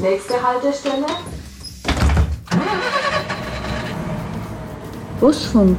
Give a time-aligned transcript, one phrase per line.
[0.00, 1.04] Nächste Haltestelle.
[5.20, 5.78] Busfunk.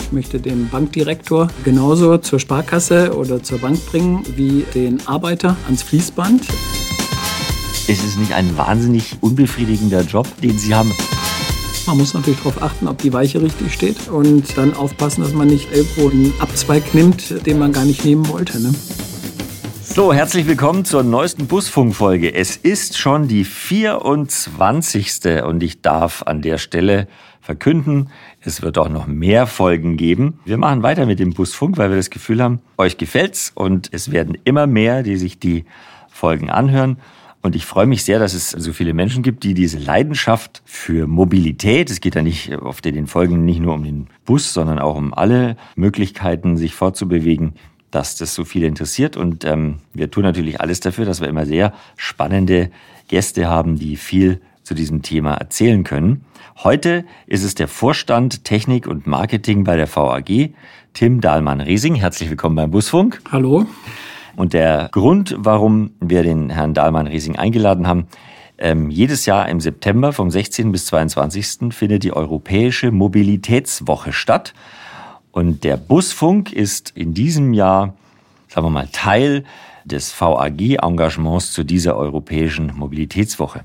[0.00, 5.84] Ich möchte den Bankdirektor genauso zur Sparkasse oder zur Bank bringen wie den Arbeiter ans
[5.84, 6.48] Fließband.
[7.86, 10.92] Ist es nicht ein wahnsinnig unbefriedigender Job, den Sie haben?
[11.86, 15.46] Man muss natürlich darauf achten, ob die Weiche richtig steht und dann aufpassen, dass man
[15.46, 18.60] nicht irgendwo einen Abzweig nimmt, den man gar nicht nehmen wollte.
[18.60, 18.74] Ne?
[19.82, 22.34] So, herzlich willkommen zur neuesten Busfunkfolge.
[22.34, 25.44] Es ist schon die 24.
[25.44, 27.06] und ich darf an der Stelle
[27.40, 30.40] verkünden, es wird auch noch mehr Folgen geben.
[30.44, 34.10] Wir machen weiter mit dem Busfunk, weil wir das Gefühl haben, euch gefällt's und es
[34.10, 35.64] werden immer mehr, die sich die
[36.10, 36.96] Folgen anhören.
[37.46, 41.06] Und ich freue mich sehr, dass es so viele Menschen gibt, die diese Leidenschaft für
[41.06, 44.80] Mobilität, es geht ja nicht oft in den Folgen nicht nur um den Bus, sondern
[44.80, 47.52] auch um alle Möglichkeiten, sich fortzubewegen,
[47.92, 49.16] dass das so viele interessiert.
[49.16, 52.72] Und ähm, wir tun natürlich alles dafür, dass wir immer sehr spannende
[53.06, 56.24] Gäste haben, die viel zu diesem Thema erzählen können.
[56.64, 60.52] Heute ist es der Vorstand Technik und Marketing bei der VAG,
[60.94, 61.94] Tim Dahlmann-Riesing.
[61.94, 63.22] Herzlich willkommen beim Busfunk.
[63.30, 63.66] Hallo.
[64.36, 68.06] Und der Grund, warum wir den Herrn Dahlmann-Riesing eingeladen haben,
[68.58, 70.72] ähm, jedes Jahr im September vom 16.
[70.72, 71.72] bis 22.
[71.72, 74.54] findet die Europäische Mobilitätswoche statt.
[75.32, 77.94] Und der Busfunk ist in diesem Jahr,
[78.48, 79.44] sagen wir mal, Teil
[79.84, 83.64] des VAG-Engagements zu dieser Europäischen Mobilitätswoche.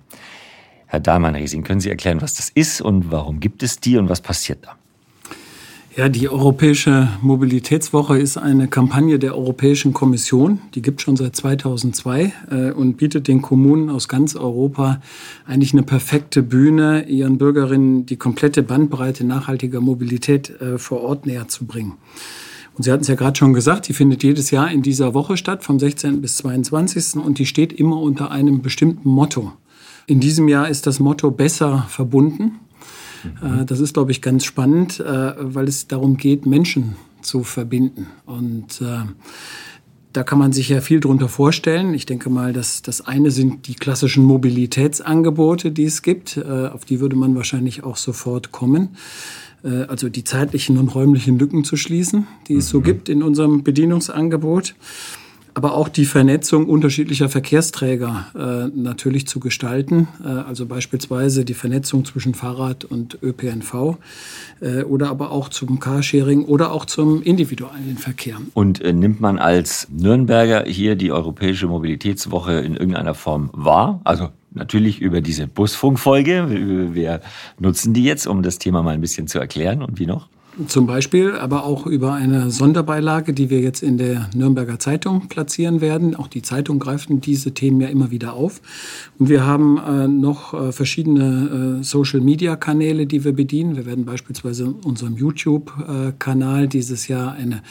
[0.88, 4.20] Herr Dahlmann-Riesing, können Sie erklären, was das ist und warum gibt es die und was
[4.20, 4.76] passiert da?
[5.94, 10.62] Ja, die Europäische Mobilitätswoche ist eine Kampagne der Europäischen Kommission.
[10.74, 15.02] Die gibt schon seit 2002 äh, und bietet den Kommunen aus ganz Europa
[15.46, 21.50] eigentlich eine perfekte Bühne, ihren Bürgerinnen die komplette Bandbreite nachhaltiger Mobilität äh, vor Ort näher
[21.50, 21.98] zu bringen.
[22.78, 25.36] Und Sie hatten es ja gerade schon gesagt, die findet jedes Jahr in dieser Woche
[25.36, 26.22] statt, vom 16.
[26.22, 27.16] bis 22.
[27.18, 29.52] Und die steht immer unter einem bestimmten Motto.
[30.08, 32.62] In diesem Jahr ist das Motto besser verbunden.
[33.24, 33.66] Mhm.
[33.66, 38.08] Das ist, glaube ich, ganz spannend, äh, weil es darum geht, Menschen zu verbinden.
[38.26, 39.06] Und äh,
[40.14, 41.94] da kann man sich ja viel drunter vorstellen.
[41.94, 46.38] Ich denke mal, dass das eine sind die klassischen Mobilitätsangebote, die es gibt.
[46.38, 48.98] Auf die würde man wahrscheinlich auch sofort kommen.
[49.64, 52.84] Also die zeitlichen und räumlichen Lücken zu schließen, die es so mhm.
[52.84, 54.76] gibt in unserem Bedienungsangebot
[55.54, 60.08] aber auch die Vernetzung unterschiedlicher Verkehrsträger äh, natürlich zu gestalten.
[60.24, 63.98] Äh, also beispielsweise die Vernetzung zwischen Fahrrad und ÖPNV
[64.62, 68.38] äh, oder aber auch zum Carsharing oder auch zum individuellen Verkehr.
[68.54, 74.02] Und äh, nimmt man als Nürnberger hier die Europäische Mobilitätswoche in irgendeiner Form wahr?
[74.04, 76.94] Also natürlich über diese Busfunkfolge.
[76.94, 77.22] Wir
[77.60, 79.82] nutzen die jetzt, um das Thema mal ein bisschen zu erklären.
[79.82, 80.28] Und wie noch?
[80.68, 85.82] Zum Beispiel, aber auch über eine Sonderbeilage, die wir jetzt in der Nürnberger Zeitung platzieren
[85.82, 86.16] werden.
[86.16, 88.62] Auch die Zeitung greift diese Themen ja immer wieder auf.
[89.18, 93.76] Und wir haben äh, noch äh, verschiedene äh, Social-Media-Kanäle, die wir bedienen.
[93.76, 97.62] Wir werden beispielsweise unserem YouTube-Kanal dieses Jahr eine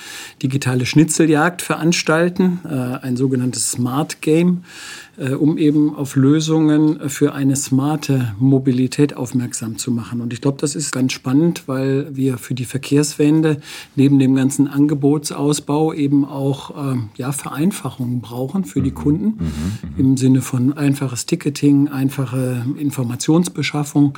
[0.42, 2.68] digitale Schnitzeljagd veranstalten, äh,
[3.04, 4.62] ein sogenanntes Smart Game
[5.09, 10.20] äh, um eben auf Lösungen für eine smarte Mobilität aufmerksam zu machen.
[10.20, 13.58] Und ich glaube, das ist ganz spannend, weil wir für die Verkehrswende
[13.96, 18.94] neben dem ganzen Angebotsausbau eben auch äh, ja, Vereinfachungen brauchen für die mhm.
[18.94, 24.16] Kunden mhm, mhm, im Sinne von einfaches Ticketing, einfache Informationsbeschaffung,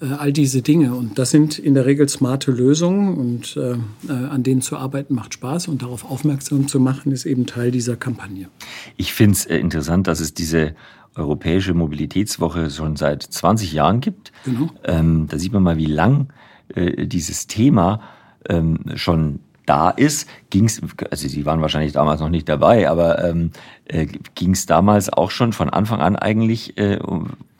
[0.00, 0.94] äh, all diese Dinge.
[0.94, 3.72] Und das sind in der Regel smarte Lösungen und äh,
[4.08, 7.70] äh, an denen zu arbeiten macht Spaß und darauf aufmerksam zu machen ist eben Teil
[7.70, 8.48] dieser Kampagne.
[8.96, 10.74] Ich finde es äh, interessant, dass es diese
[11.14, 14.32] Europäische Mobilitätswoche schon seit 20 Jahren gibt.
[14.44, 14.70] Genau.
[14.84, 16.28] Ähm, da sieht man mal, wie lang
[16.74, 18.00] äh, dieses Thema
[18.48, 23.50] ähm, schon da ist, ging's, also Sie waren wahrscheinlich damals noch nicht dabei, aber ähm,
[23.84, 26.98] äh, ging es damals auch schon von Anfang an eigentlich äh,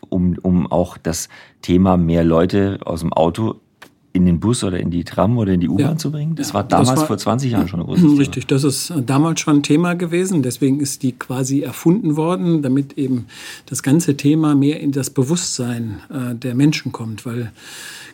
[0.09, 1.29] um, um auch das
[1.61, 3.61] Thema mehr Leute aus dem Auto
[4.19, 5.97] in den Bus oder in die Tram oder in die U-Bahn ja.
[5.97, 6.35] zu bringen?
[6.35, 8.19] Das war damals das war, vor 20 Jahren schon ein großes Thema.
[8.19, 10.43] Richtig, das ist damals schon ein Thema gewesen.
[10.43, 13.27] Deswegen ist die quasi erfunden worden, damit eben
[13.67, 17.25] das ganze Thema mehr in das Bewusstsein äh, der Menschen kommt.
[17.25, 17.53] Weil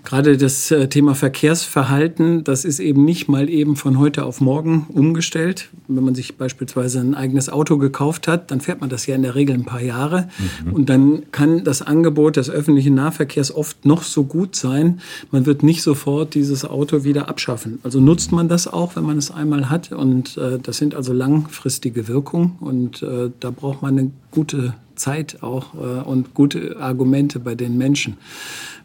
[0.04, 4.86] gerade das äh, Thema Verkehrsverhalten, das ist eben nicht mal eben von heute auf morgen
[4.88, 5.70] umgestellt.
[5.88, 9.22] Wenn man sich beispielsweise ein eigenes Auto gekauft hat, dann fährt man das ja in
[9.22, 10.28] der Regel ein paar Jahre.
[10.64, 10.72] Mhm.
[10.72, 15.00] Und dann kann das Angebot des öffentlichen Nahverkehrs oft noch so gut sein.
[15.30, 17.78] Man wird nicht sofort dieses Auto wieder abschaffen.
[17.82, 19.90] Also nutzt man das auch, wenn man es einmal hat.
[19.92, 22.56] Und äh, das sind also langfristige Wirkungen.
[22.60, 27.78] Und äh, da braucht man eine gute Zeit auch äh, und gute Argumente bei den
[27.78, 28.16] Menschen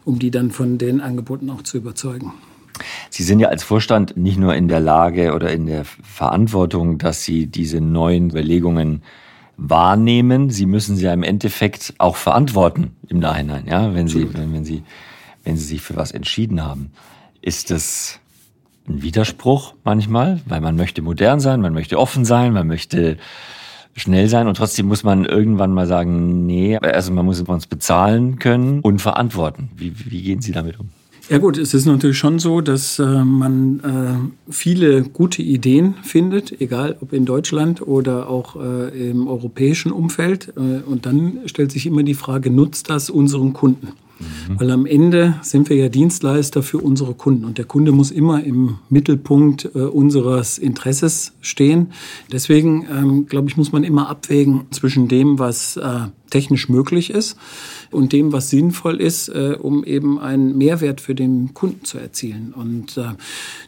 [0.04, 2.32] um die dann von den Angeboten auch zu überzeugen.
[3.10, 7.24] Sie sind ja als Vorstand nicht nur in der Lage oder in der Verantwortung, dass
[7.24, 9.02] Sie diese neuen Überlegungen
[9.58, 14.54] wahrnehmen, Sie müssen sie ja im Endeffekt auch verantworten im Nachhinein, ja, wenn Sie, wenn,
[14.54, 14.82] wenn Sie,
[15.44, 16.92] wenn Sie sich für was entschieden haben.
[17.42, 18.18] Ist das
[18.88, 23.18] ein Widerspruch manchmal, weil man möchte modern sein, man möchte offen sein, man möchte
[23.96, 28.38] schnell sein und trotzdem muss man irgendwann mal sagen, nee, also man muss uns bezahlen
[28.38, 29.70] können und verantworten.
[29.76, 30.88] Wie, wie gehen Sie damit um?
[31.30, 33.80] Ja gut, es ist natürlich schon so, dass äh, man
[34.48, 40.52] äh, viele gute Ideen findet, egal ob in Deutschland oder auch äh, im europäischen Umfeld.
[40.56, 43.90] Äh, und dann stellt sich immer die Frage, nutzt das unseren Kunden?
[44.20, 44.60] Mhm.
[44.60, 48.42] Weil am Ende sind wir ja Dienstleister für unsere Kunden und der Kunde muss immer
[48.44, 51.92] im Mittelpunkt äh, unseres Interesses stehen.
[52.32, 57.36] Deswegen, ähm, glaube ich, muss man immer abwägen zwischen dem, was äh, technisch möglich ist
[57.90, 62.54] und dem, was sinnvoll ist, äh, um eben einen Mehrwert für den Kunden zu erzielen.
[62.56, 63.14] Und äh,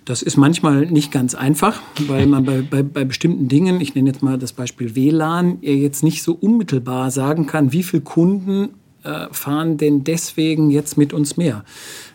[0.04, 4.10] das ist manchmal nicht ganz einfach, weil man bei, bei, bei bestimmten Dingen, ich nenne
[4.10, 8.70] jetzt mal das Beispiel WLAN, jetzt nicht so unmittelbar sagen kann, wie viele Kunden
[9.04, 11.64] äh, fahren denn deswegen jetzt mit uns mehr?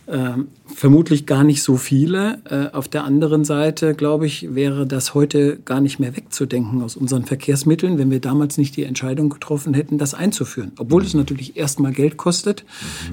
[0.09, 2.39] Ähm, vermutlich gar nicht so viele.
[2.49, 6.95] Äh, auf der anderen Seite, glaube ich, wäre das heute gar nicht mehr wegzudenken aus
[6.95, 10.71] unseren Verkehrsmitteln, wenn wir damals nicht die Entscheidung getroffen hätten, das einzuführen.
[10.77, 12.63] Obwohl es natürlich erstmal Geld kostet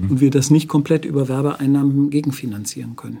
[0.01, 0.11] mhm.
[0.11, 3.19] und wir das nicht komplett über Werbeeinnahmen gegenfinanzieren können.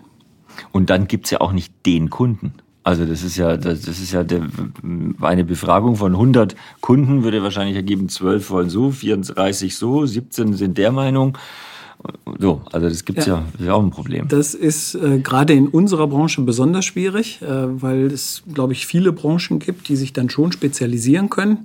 [0.71, 2.53] Und dann gibt's ja auch nicht den Kunden.
[2.85, 4.45] Also das ist ja, das, ist ja der,
[5.19, 10.77] eine Befragung von 100 Kunden würde wahrscheinlich ergeben, 12 wollen so, 34 so, 17 sind
[10.77, 11.35] der Meinung.
[12.39, 14.27] So, also das gibt's ja, ja, ist auch ein Problem.
[14.27, 17.47] Das ist äh, gerade in unserer Branche besonders schwierig, äh,
[17.81, 21.59] weil es, glaube ich, viele Branchen gibt, die sich dann schon spezialisieren können.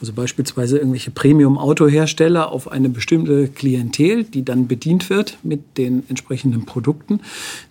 [0.00, 6.66] Also beispielsweise irgendwelche Premium-Autohersteller auf eine bestimmte Klientel, die dann bedient wird mit den entsprechenden
[6.66, 7.20] Produkten.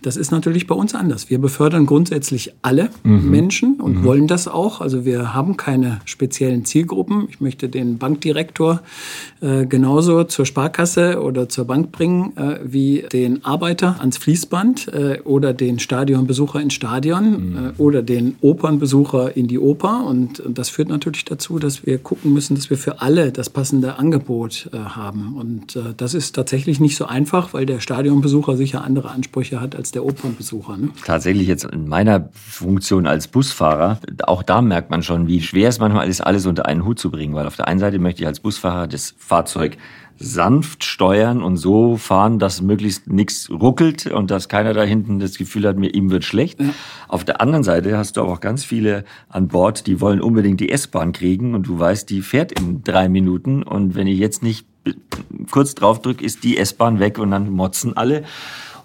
[0.02, 1.30] Das ist natürlich bei uns anders.
[1.30, 3.30] Wir befördern grundsätzlich alle mhm.
[3.30, 4.04] Menschen und mhm.
[4.04, 4.80] wollen das auch.
[4.80, 7.28] Also wir haben keine speziellen Zielgruppen.
[7.30, 8.82] Ich möchte den Bankdirektor
[9.42, 15.20] äh, genauso zur Sparkasse oder zur Bank bringen äh, wie den Arbeiter ans Fließband äh,
[15.24, 17.58] oder den Stadionbesucher ins Stadion mhm.
[17.58, 20.06] äh, oder den Opernbesucher in die Oper.
[20.06, 23.50] Und, und, das führt natürlich dazu, dass wir gucken müssen, dass wir für alle das
[23.50, 25.36] passende Angebot äh, haben.
[25.36, 29.76] Und äh, das ist tatsächlich nicht so einfach, weil der Stadionbesucher sicher andere Ansprüche hat
[29.76, 30.78] als der Opernbesucher.
[30.78, 30.90] Ne?
[31.06, 35.80] Tatsächlich jetzt in meiner Funktion als Busfahrer, auch da merkt man schon, wie schwer es
[35.80, 37.36] manchmal ist, alles unter einen Hut zu bringen.
[37.36, 39.78] Weil auf der einen Seite möchte ich als Busfahrer das Fahrzeug
[40.20, 45.38] sanft steuern und so fahren, dass möglichst nichts ruckelt und dass keiner da hinten das
[45.38, 46.60] Gefühl hat, mir ihm wird schlecht.
[46.60, 46.70] Ja.
[47.08, 50.60] Auf der anderen Seite hast du aber auch ganz viele an Bord, die wollen unbedingt
[50.60, 54.44] die S-Bahn kriegen und du weißt, die fährt in drei Minuten und wenn ich jetzt
[54.44, 54.66] nicht
[55.52, 58.24] kurz drauf drücke, ist die S-Bahn weg und dann motzen alle.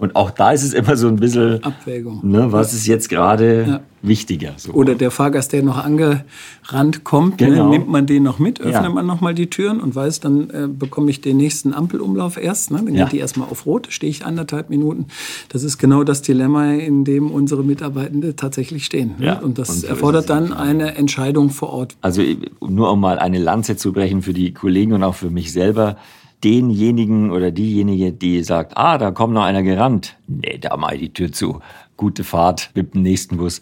[0.03, 2.19] Und auch da ist es immer so ein bisschen Abwägung.
[2.25, 3.81] Ne, was ist jetzt gerade ja.
[4.03, 4.55] wichtiger?
[4.57, 4.73] So.
[4.73, 7.65] Oder der Fahrgast, der noch angerannt kommt, ne, genau.
[7.67, 8.89] ne, nimmt man den noch mit, öffnet ja.
[8.89, 12.73] man noch mal die Türen und weiß, dann äh, bekomme ich den nächsten Ampelumlauf erst.
[12.73, 12.83] Ne?
[12.85, 13.05] Dann ja.
[13.05, 15.07] geht die erstmal auf Rot, stehe ich anderthalb Minuten.
[15.51, 19.15] Das ist genau das Dilemma, in dem unsere Mitarbeitenden tatsächlich stehen.
[19.21, 19.41] Ne?
[19.41, 21.95] Und das und so erfordert dann eine Entscheidung vor Ort.
[22.01, 22.23] Also
[22.61, 25.97] nur um mal eine Lanze zu brechen für die Kollegen und auch für mich selber
[26.45, 30.17] denjenigen oder diejenige, die sagt, ah, da kommt noch einer gerannt.
[30.27, 31.61] Nee, da mal die Tür zu.
[31.97, 33.61] Gute Fahrt mit dem nächsten Bus.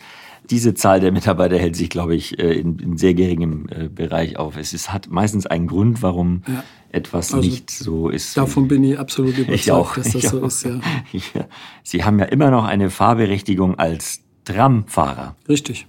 [0.49, 4.37] Diese Zahl der Mitarbeiter hält sich, glaube ich, äh, in, in sehr geringem äh, Bereich
[4.37, 4.57] auf.
[4.57, 6.65] Es ist, hat meistens einen Grund, warum ja.
[6.91, 8.37] etwas also nicht so ist.
[8.37, 10.47] Davon bin ich absolut überzeugt, ich auch, dass das so auch.
[10.47, 10.65] ist.
[11.35, 11.47] Ja.
[11.85, 15.37] Sie haben ja immer noch eine Fahrberechtigung als Tramfahrer.
[15.49, 15.87] Richtig.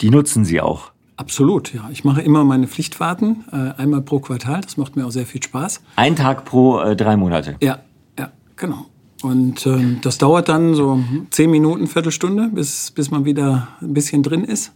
[0.00, 0.92] Die nutzen Sie auch.
[1.20, 1.86] Absolut, ja.
[1.92, 4.62] Ich mache immer meine Pflichtfahrten, äh, einmal pro Quartal.
[4.62, 5.82] Das macht mir auch sehr viel Spaß.
[5.96, 7.56] Ein Tag pro äh, drei Monate?
[7.60, 7.80] Ja,
[8.18, 8.86] ja, genau.
[9.22, 10.98] Und ähm, das dauert dann so
[11.28, 14.72] zehn Minuten, Viertelstunde, bis, bis man wieder ein bisschen drin ist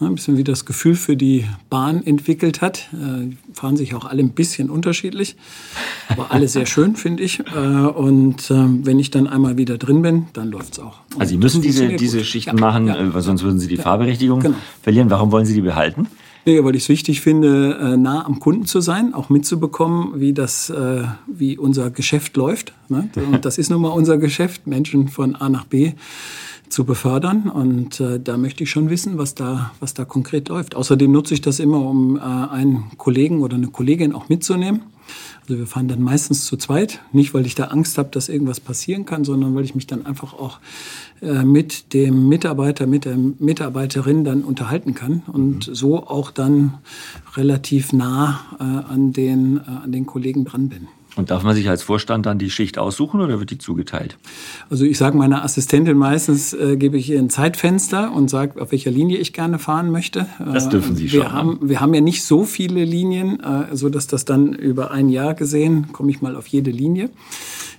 [0.00, 2.88] ein bisschen wie das Gefühl für die Bahn entwickelt hat.
[2.92, 5.36] Äh, fahren sich auch alle ein bisschen unterschiedlich,
[6.08, 7.40] aber alle sehr schön, finde ich.
[7.40, 11.00] Äh, und äh, wenn ich dann einmal wieder drin bin, dann läuft's auch.
[11.14, 13.76] Und also Sie müssen diese, diese Schichten ja, machen, ja, äh, sonst würden Sie die
[13.76, 14.56] ja, Fahrberechtigung genau.
[14.82, 15.10] verlieren.
[15.10, 16.08] Warum wollen Sie die behalten?
[16.46, 20.70] Nee, weil ich es wichtig finde, nah am Kunden zu sein, auch mitzubekommen, wie das,
[21.26, 22.74] wie unser Geschäft läuft.
[22.90, 23.08] Ne?
[23.32, 25.94] Und das ist nun mal unser Geschäft, Menschen von A nach B
[26.68, 27.50] zu befördern.
[27.50, 30.74] Und äh, da möchte ich schon wissen, was da, was da konkret läuft.
[30.74, 34.82] Außerdem nutze ich das immer, um äh, einen Kollegen oder eine Kollegin auch mitzunehmen.
[35.42, 38.60] Also wir fahren dann meistens zu zweit, nicht weil ich da Angst habe, dass irgendwas
[38.60, 40.58] passieren kann, sondern weil ich mich dann einfach auch
[41.20, 45.74] äh, mit dem Mitarbeiter, mit der Mitarbeiterin dann unterhalten kann und mhm.
[45.74, 46.78] so auch dann
[47.36, 50.88] relativ nah äh, an, den, äh, an den Kollegen dran bin.
[51.16, 54.16] Und darf man sich als Vorstand dann die Schicht aussuchen oder wird die zugeteilt?
[54.68, 58.72] Also ich sage meiner Assistentin meistens, äh, gebe ich ihr ein Zeitfenster und sage, auf
[58.72, 60.26] welcher Linie ich gerne fahren möchte.
[60.38, 61.32] Das dürfen Sie wir schon.
[61.32, 65.08] Haben, wir haben ja nicht so viele Linien, äh, so dass das dann über ein
[65.08, 67.10] Jahr gesehen, komme ich mal auf jede Linie.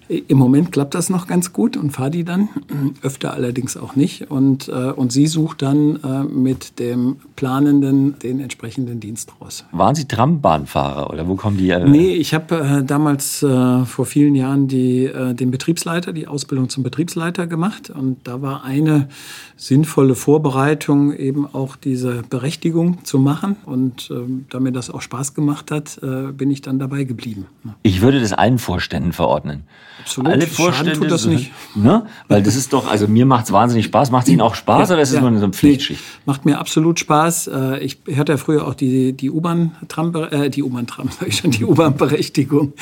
[0.07, 2.49] Im Moment klappt das noch ganz gut und fahre die dann,
[3.01, 4.29] öfter allerdings auch nicht.
[4.29, 9.65] Und, äh, und sie sucht dann äh, mit dem Planenden den entsprechenden Dienst raus.
[9.71, 11.69] Waren Sie Trambahnfahrer oder wo kommen die?
[11.69, 16.27] Äh nee, ich habe äh, damals äh, vor vielen Jahren die, äh, den Betriebsleiter, die
[16.27, 17.89] Ausbildung zum Betriebsleiter gemacht.
[17.89, 19.07] Und da war eine
[19.57, 23.55] sinnvolle Vorbereitung, eben auch diese Berechtigung zu machen.
[23.65, 24.15] Und äh,
[24.49, 27.47] da mir das auch Spaß gemacht hat, äh, bin ich dann dabei geblieben.
[27.81, 29.63] Ich würde das allen Vorständen verordnen.
[30.01, 30.31] Absolut.
[30.31, 31.51] Alle Vorstände tut das nicht.
[31.75, 32.05] Ne?
[32.27, 34.11] Weil das ist doch, also mir macht es wahnsinnig Spaß.
[34.11, 35.21] Macht es Ihnen auch Spaß oder ist es ja.
[35.21, 36.01] nur eine so eine Pflichtschicht?
[36.01, 37.47] Nee, macht mir absolut Spaß.
[37.47, 41.51] Äh, Ich hatte ja früher auch die, die U-Bahn-Tram, äh, die U-Bahn-Tram, sag ich schon,
[41.51, 42.73] die U-Bahn-Berechtigung.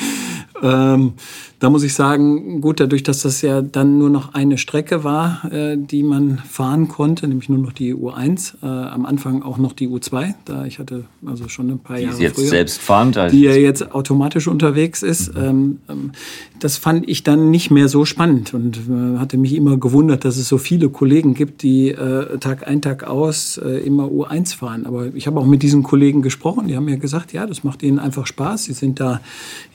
[0.62, 1.14] Ähm,
[1.58, 5.50] da muss ich sagen, gut, dadurch, dass das ja dann nur noch eine Strecke war,
[5.52, 9.72] äh, die man fahren konnte, nämlich nur noch die U1, äh, am Anfang auch noch
[9.72, 12.80] die U2, da ich hatte also schon ein paar Die Jahre ist jetzt früher selbst
[12.80, 13.16] fahrend.
[13.16, 15.32] Also die ja jetzt automatisch unterwegs ist.
[15.36, 16.12] Ähm, ähm,
[16.64, 20.38] das fand ich dann nicht mehr so spannend und äh, hatte mich immer gewundert, dass
[20.38, 24.86] es so viele Kollegen gibt, die äh, Tag ein, Tag aus äh, immer U1 fahren.
[24.86, 27.82] Aber ich habe auch mit diesen Kollegen gesprochen, die haben mir gesagt, ja, das macht
[27.82, 28.64] ihnen einfach Spaß.
[28.64, 29.20] Sie sind da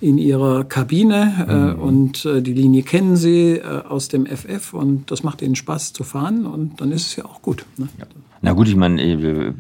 [0.02, 5.12] in ihrer Kabine äh, und äh, die Linie kennen sie äh, aus dem FF und
[5.12, 7.68] das macht ihnen Spaß zu fahren und dann ist es ja auch gut.
[7.78, 7.88] Ne?
[8.42, 9.54] Na gut, ich meine, äh,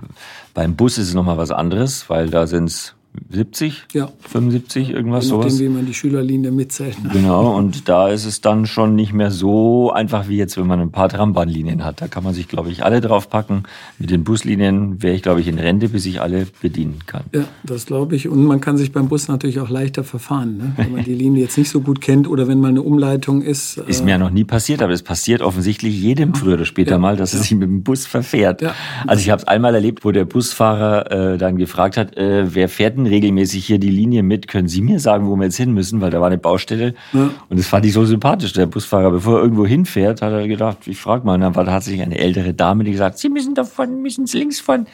[0.56, 2.96] beim Bus ist es nochmal was anderes, weil da sind es
[3.32, 4.10] 70, Ja.
[4.22, 5.60] 75, irgendwas Je nachdem, sowas.
[5.60, 6.96] wie man die Schülerlinie mitzählt.
[7.12, 10.80] Genau, und da ist es dann schon nicht mehr so einfach wie jetzt, wenn man
[10.80, 12.02] ein paar Trambahnlinien hat.
[12.02, 13.64] Da kann man sich, glaube ich, alle draufpacken.
[13.98, 17.24] Mit den Buslinien wäre ich, glaube ich, in Rente, bis ich alle bedienen kann.
[17.34, 18.28] Ja, das glaube ich.
[18.30, 20.74] Und man kann sich beim Bus natürlich auch leichter verfahren, ne?
[20.78, 23.78] wenn man die Linie jetzt nicht so gut kennt oder wenn mal eine Umleitung ist.
[23.78, 26.98] Ist mir ja noch nie passiert, aber es passiert offensichtlich jedem früher oder später Ja,
[27.00, 28.62] mal, dass er sich mit dem Bus verfährt.
[28.62, 28.74] Ja.
[29.08, 32.70] Also ich habe es einmal erlebt, wo der Busfahrer äh, dann gefragt hat, äh, wer
[32.70, 34.48] fährt denn regelmäßig hier die Linie mit?
[34.48, 36.02] Können Sie mir sagen, wo wir jetzt hin müssen?
[36.02, 36.94] Weil da war eine Baustelle.
[37.14, 37.30] Ja.
[37.50, 38.54] Und das fand ich so sympathisch.
[38.54, 41.36] Der Busfahrer, bevor er irgendwo hinfährt, hat er gedacht, ich frage mal.
[41.36, 44.86] Und dann war tatsächlich eine ältere Dame, die gesagt, Sie müssen davon, müssen links von.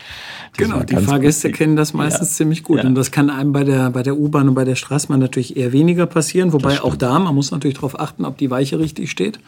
[0.58, 1.56] Das Genau, die Fahrgäste lustig.
[1.58, 2.36] kennen das meistens Ja.
[2.38, 2.78] ziemlich gut.
[2.80, 2.86] Ja.
[2.86, 5.72] Und das kann einem bei der, bei der U-Bahn und bei der Straßenbahn natürlich eher
[5.74, 6.54] weniger passieren.
[6.54, 9.40] Wobei auch da, man muss natürlich darauf achten, ob die Weiche richtig steht.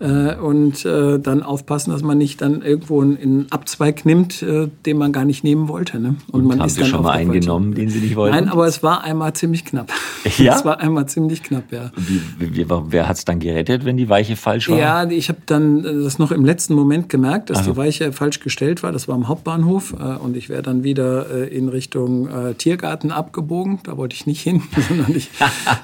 [0.00, 4.98] Äh, und äh, dann aufpassen, dass man nicht dann irgendwo einen, Abzweig nimmt, äh, den
[4.98, 6.00] man gar nicht nehmen wollte.
[6.00, 6.16] Ne?
[6.32, 8.16] Und, man haben ist Sie dann schon mal der einen falschen- genommen, den Sie nicht
[8.16, 8.34] wollten?
[8.34, 9.92] Nein, aber es war einmal ziemlich knapp.
[10.38, 10.56] Ja?
[10.56, 11.92] Es war einmal ziemlich knapp, ja.
[11.96, 14.78] Wie, wie, wer hat es dann gerettet, wenn die Weiche falsch war?
[14.78, 17.72] Ja, ich habe dann äh, das noch im letzten Moment gemerkt, dass Also.
[17.72, 18.90] die Weiche falsch gestellt war.
[18.90, 23.80] Das war am Hauptbahnhof äh, und ich wäre dann wieder äh, in Richtung Tiergarten abgebogen.
[23.84, 25.30] Da wollte ich nicht hin, sondern ich,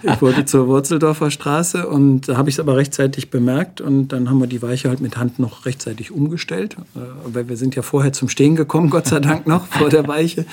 [0.02, 4.28] ich wollte zur Wurzeldorfer Straße und da habe ich es aber rechtzeitig bemerkt und dann
[4.28, 7.82] haben wir die Weiche halt mit Hand noch rechtzeitig umgestellt, äh, weil wir sind ja
[7.82, 10.44] vorher zum Stehen gekommen, Gott sei Dank noch vor der Weiche.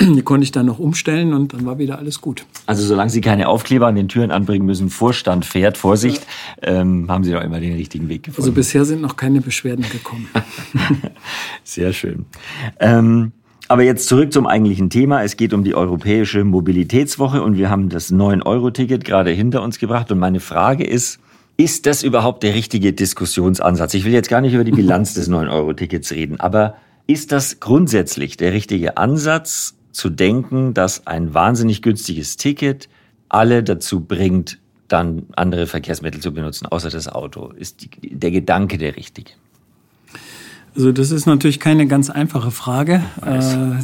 [0.00, 2.44] Die konnte ich dann noch umstellen und dann war wieder alles gut.
[2.66, 6.26] Also solange Sie keine Aufkleber an den Türen anbringen müssen, Vorstand fährt, Vorsicht,
[6.62, 8.42] ähm, haben Sie doch immer den richtigen Weg gefunden.
[8.42, 10.28] Also bisher sind noch keine Beschwerden gekommen.
[11.64, 12.26] Sehr schön.
[12.80, 13.32] Ähm,
[13.72, 15.22] aber jetzt zurück zum eigentlichen Thema.
[15.22, 20.12] Es geht um die Europäische Mobilitätswoche und wir haben das 9-Euro-Ticket gerade hinter uns gebracht.
[20.12, 21.20] Und meine Frage ist,
[21.56, 23.94] ist das überhaupt der richtige Diskussionsansatz?
[23.94, 28.36] Ich will jetzt gar nicht über die Bilanz des 9-Euro-Tickets reden, aber ist das grundsätzlich
[28.36, 32.88] der richtige Ansatz, zu denken, dass ein wahnsinnig günstiges Ticket
[33.28, 37.52] alle dazu bringt, dann andere Verkehrsmittel zu benutzen, außer das Auto?
[37.56, 39.32] Ist die, der Gedanke der richtige?
[40.74, 43.82] Also das ist natürlich keine ganz einfache Frage, äh,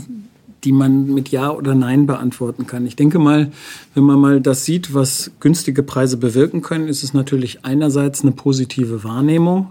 [0.65, 2.87] die man mit Ja oder Nein beantworten kann.
[2.87, 3.51] Ich denke mal,
[3.95, 8.33] wenn man mal das sieht, was günstige Preise bewirken können, ist es natürlich einerseits eine
[8.33, 9.71] positive Wahrnehmung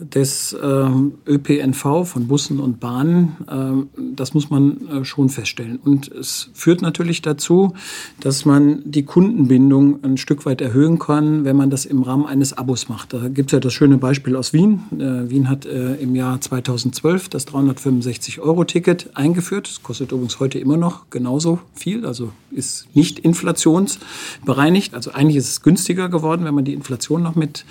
[0.00, 3.36] des ähm, ÖPNV von Bussen und Bahnen.
[3.50, 5.78] Ähm, das muss man äh, schon feststellen.
[5.82, 7.74] Und es führt natürlich dazu,
[8.20, 12.52] dass man die Kundenbindung ein Stück weit erhöhen kann, wenn man das im Rahmen eines
[12.52, 13.12] Abos macht.
[13.12, 14.82] Da gibt es ja das schöne Beispiel aus Wien.
[14.92, 19.68] Äh, Wien hat äh, im Jahr 2012 das 365-Euro-Ticket eingeführt.
[19.68, 24.94] Das kostet übrigens heute immer noch genauso viel, also ist nicht inflationsbereinigt.
[24.94, 27.64] Also eigentlich ist es günstiger geworden, wenn man die Inflation noch mit,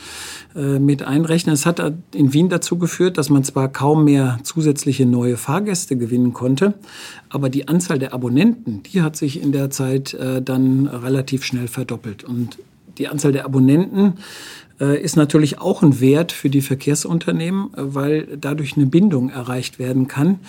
[0.55, 1.55] äh, mit einrechnet.
[1.55, 1.79] Es hat
[2.17, 6.73] in Wien dazu geführt, dass man zwar kaum mehr zusätzliche neue Fahrgäste gewinnen konnte,
[7.29, 11.67] aber die Anzahl der Abonnenten, die hat sich in der Zeit äh, dann relativ schnell
[11.67, 12.23] verdoppelt.
[12.23, 12.57] Und
[12.97, 14.13] die Anzahl der Abonnenten
[14.85, 20.07] ist natürlich auch ein Wert für die Verkehrsunternehmen, äh, weil dadurch eine Bindung erreicht werden
[20.07, 20.39] kann.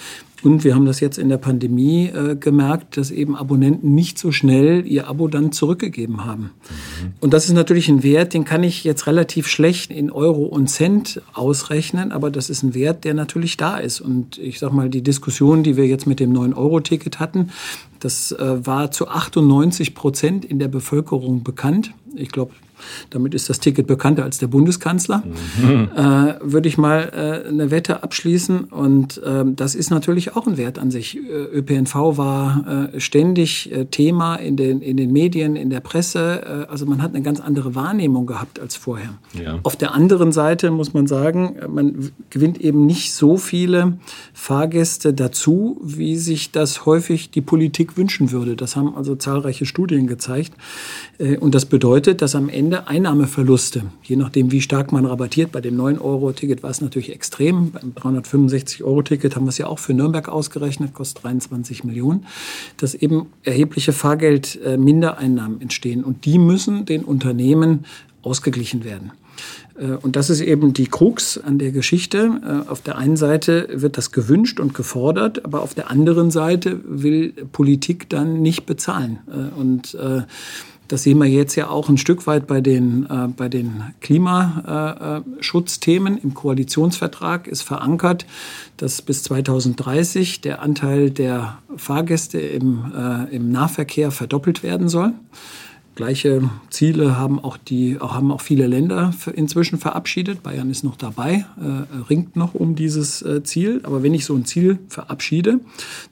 [0.42, 4.30] Und wir haben das jetzt in der Pandemie äh, gemerkt, dass eben Abonnenten nicht so
[4.30, 6.42] schnell ihr Abo dann zurückgegeben haben.
[6.42, 7.12] Mhm.
[7.20, 10.68] Und das ist natürlich ein Wert, den kann ich jetzt relativ schlecht in Euro und
[10.68, 14.00] Cent ausrechnen, aber das ist ein Wert, der natürlich da ist.
[14.00, 17.50] Und ich sage mal, die Diskussion, die wir jetzt mit dem 9-Euro-Ticket hatten,
[17.98, 21.92] das äh, war zu 98 Prozent in der Bevölkerung bekannt.
[22.14, 22.52] Ich glaube,
[23.10, 25.22] damit ist das Ticket bekannter als der Bundeskanzler,
[25.60, 25.90] mhm.
[25.96, 28.64] äh, würde ich mal äh, eine Wette abschließen.
[28.64, 31.16] Und äh, das ist natürlich auch ein Wert an sich.
[31.16, 36.68] Äh, ÖPNV war äh, ständig äh, Thema in den, in den Medien, in der Presse.
[36.68, 39.10] also man hat eine ganz andere Wahrnehmung gehabt als vorher.
[39.32, 39.58] Ja.
[39.62, 43.98] Auf der anderen Seite muss man sagen, man gewinnt eben nicht so viele
[44.32, 48.56] Fahrgäste dazu, wie sich das häufig die Politik wünschen würde.
[48.56, 50.52] Das haben also zahlreiche Studien gezeigt.
[51.40, 53.84] und das bedeutet, dass am Ende Ende Einnahmeverluste.
[54.02, 55.52] Je nachdem, wie stark man rabattiert.
[55.52, 57.70] Bei dem 9-Euro-Ticket war es natürlich extrem.
[57.70, 62.26] Beim 365-Euro-Ticket haben wir es ja auch für Nürnberg ausgerechnet, kostet 23 Millionen,
[62.76, 66.04] dass eben erhebliche Fahrgeldmindereinnahmen entstehen.
[66.04, 67.86] Und die müssen den Unternehmen
[68.20, 69.12] ausgeglichen werden.
[69.78, 72.64] Äh, und das ist eben die Krux an der Geschichte.
[72.66, 76.80] Äh, auf der einen Seite wird das gewünscht und gefordert, aber auf der anderen Seite
[76.84, 79.20] will Politik dann nicht bezahlen.
[79.26, 79.96] Äh, und
[80.88, 86.18] das sehen wir jetzt ja auch ein Stück weit bei den, äh, bei den Klimaschutzthemen.
[86.18, 88.26] Im Koalitionsvertrag ist verankert,
[88.78, 95.12] dass bis 2030 der Anteil der Fahrgäste im, äh, im Nahverkehr verdoppelt werden soll.
[95.98, 100.44] Gleiche Ziele haben auch, die, haben auch viele Länder inzwischen verabschiedet.
[100.44, 103.80] Bayern ist noch dabei, äh, ringt noch um dieses äh, Ziel.
[103.82, 105.58] Aber wenn ich so ein Ziel verabschiede,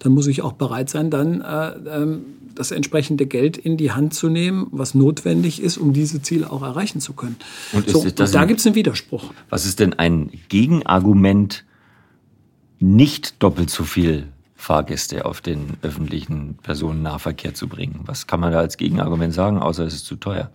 [0.00, 2.22] dann muss ich auch bereit sein, dann äh, ähm,
[2.56, 6.62] das entsprechende Geld in die Hand zu nehmen, was notwendig ist, um diese Ziele auch
[6.62, 7.36] erreichen zu können.
[7.72, 9.32] Und, so, und da gibt es einen Widerspruch.
[9.50, 11.64] Was ist denn ein Gegenargument,
[12.80, 14.26] nicht doppelt so viel
[14.66, 18.00] Fahrgäste auf den öffentlichen Personennahverkehr zu bringen?
[18.04, 20.50] Was kann man da als Gegenargument sagen, außer es ist zu teuer?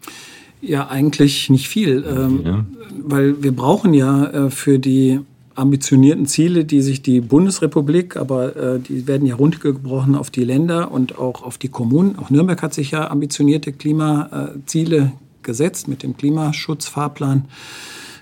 [0.62, 2.66] Ja, eigentlich nicht viel, ähm, ja.
[3.04, 5.22] weil wir brauchen ja äh, für die
[5.56, 10.92] ambitionierten Ziele, die sich die Bundesrepublik, aber äh, die werden ja runtergebrochen auf die Länder
[10.92, 12.20] und auch auf die Kommunen.
[12.20, 17.46] Auch Nürnberg hat sich ja ambitionierte Klimaziele gesetzt mit dem Klimaschutzfahrplan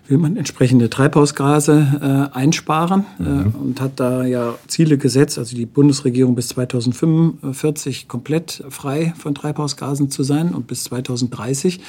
[0.09, 3.55] will man entsprechende Treibhausgase äh, einsparen äh, mhm.
[3.55, 10.09] und hat da ja Ziele gesetzt, also die Bundesregierung bis 2045 komplett frei von Treibhausgasen
[10.09, 11.79] zu sein und bis 2030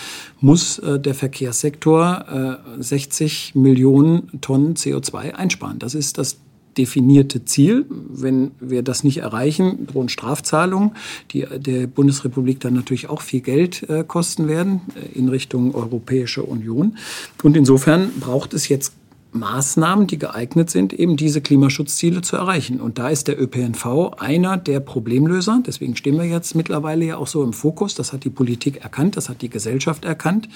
[0.40, 5.78] muss äh, der Verkehrssektor 60 äh, Millionen Tonnen CO2 einsparen.
[5.78, 6.36] Das ist das
[6.78, 7.86] definierte Ziel.
[7.88, 10.92] Wenn wir das nicht erreichen, drohen Strafzahlungen,
[11.32, 16.42] die der Bundesrepublik dann natürlich auch viel Geld äh, kosten werden äh, in Richtung Europäische
[16.42, 16.96] Union.
[17.42, 18.92] Und insofern braucht es jetzt
[19.32, 22.80] Maßnahmen, die geeignet sind, eben diese Klimaschutzziele zu erreichen.
[22.80, 25.62] Und da ist der ÖPNV einer der Problemlöser.
[25.66, 27.94] Deswegen stehen wir jetzt mittlerweile ja auch so im Fokus.
[27.94, 30.48] Das hat die Politik erkannt, das hat die Gesellschaft erkannt.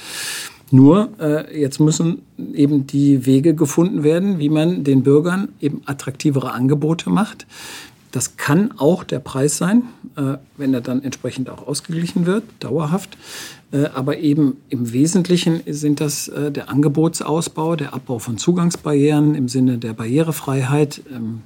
[0.70, 6.52] Nur äh, jetzt müssen eben die Wege gefunden werden, wie man den Bürgern eben attraktivere
[6.52, 7.46] Angebote macht.
[8.14, 9.82] Das kann auch der Preis sein,
[10.16, 13.18] äh, wenn er dann entsprechend auch ausgeglichen wird, dauerhaft.
[13.72, 19.48] Äh, aber eben im Wesentlichen sind das äh, der Angebotsausbau, der Abbau von Zugangsbarrieren im
[19.48, 21.42] Sinne der Barrierefreiheit, ähm,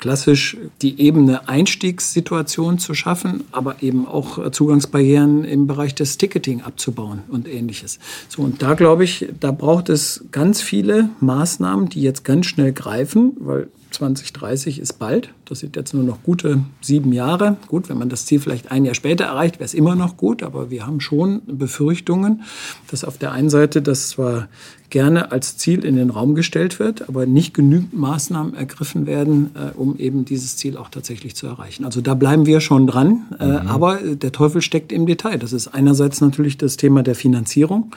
[0.00, 7.20] klassisch die ebene Einstiegssituation zu schaffen, aber eben auch Zugangsbarrieren im Bereich des Ticketing abzubauen
[7.28, 7.98] und ähnliches.
[8.28, 12.72] So, und da glaube ich, da braucht es ganz viele Maßnahmen, die jetzt ganz schnell
[12.72, 15.30] greifen, weil 2030 ist bald.
[15.44, 17.56] Das sind jetzt nur noch gute sieben Jahre.
[17.66, 20.42] Gut, wenn man das Ziel vielleicht ein Jahr später erreicht, wäre es immer noch gut.
[20.42, 22.42] Aber wir haben schon Befürchtungen,
[22.90, 24.48] dass auf der einen Seite das zwar
[24.90, 29.76] gerne als Ziel in den Raum gestellt wird, aber nicht genügend Maßnahmen ergriffen werden, äh,
[29.76, 31.84] um eben dieses Ziel auch tatsächlich zu erreichen.
[31.84, 33.68] Also da bleiben wir schon dran, äh, mhm.
[33.68, 35.38] aber der Teufel steckt im Detail.
[35.38, 37.94] Das ist einerseits natürlich das Thema der Finanzierung,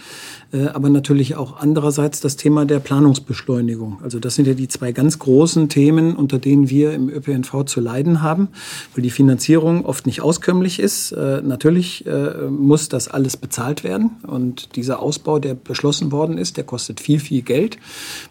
[0.51, 3.97] äh, aber natürlich auch andererseits das Thema der Planungsbeschleunigung.
[4.03, 7.81] Also das sind ja die zwei ganz großen Themen, unter denen wir im ÖPNV zu
[7.81, 8.49] leiden haben,
[8.93, 11.11] weil die Finanzierung oft nicht auskömmlich ist.
[11.11, 16.57] Äh, natürlich äh, muss das alles bezahlt werden und dieser Ausbau, der beschlossen worden ist,
[16.57, 17.77] der kostet kostet viel, viel Geld.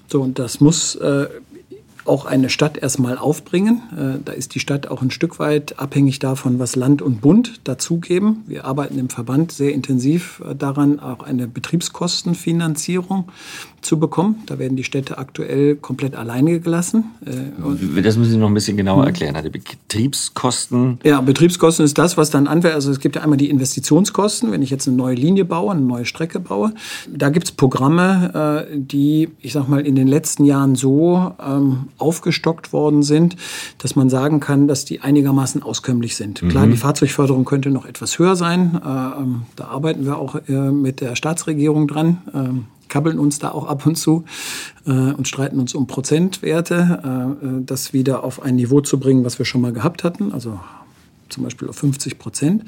[0.08, 1.26] So, und das muss äh,
[2.04, 3.80] auch eine Stadt erstmal aufbringen.
[3.96, 7.62] Äh, da ist die Stadt auch ein Stück weit abhängig davon, was Land und Bund
[7.64, 8.42] dazugeben.
[8.46, 13.30] Wir arbeiten im Verband sehr intensiv äh, daran, auch eine Betriebskostenfinanzierung
[13.82, 14.42] zu bekommen.
[14.46, 17.10] Da werden die Städte aktuell komplett alleine gelassen.
[17.26, 19.36] Äh, das müssen Sie noch ein bisschen genauer erklären.
[19.36, 21.00] Also Betriebskosten?
[21.04, 22.74] Ja, Betriebskosten ist das, was dann anfällt.
[22.74, 25.80] Also es gibt ja einmal die Investitionskosten, wenn ich jetzt eine neue Linie baue, eine
[25.80, 26.72] neue Strecke baue.
[27.12, 31.88] Da gibt es Programme, äh, die, ich sag mal, in den letzten Jahren so ähm,
[31.98, 33.36] aufgestockt worden sind,
[33.78, 36.42] dass man sagen kann, dass die einigermaßen auskömmlich sind.
[36.42, 36.48] Mhm.
[36.48, 38.80] Klar, die Fahrzeugförderung könnte noch etwas höher sein.
[38.84, 42.66] Äh, ähm, da arbeiten wir auch mit der Staatsregierung dran.
[42.92, 44.24] Kabbeln uns da auch ab und zu
[44.87, 47.00] äh, und streiten uns um Prozentwerte,
[47.42, 50.31] äh, äh, das wieder auf ein Niveau zu bringen, was wir schon mal gehabt hatten,
[50.33, 50.61] also
[51.31, 52.64] zum Beispiel auf 50 Prozent.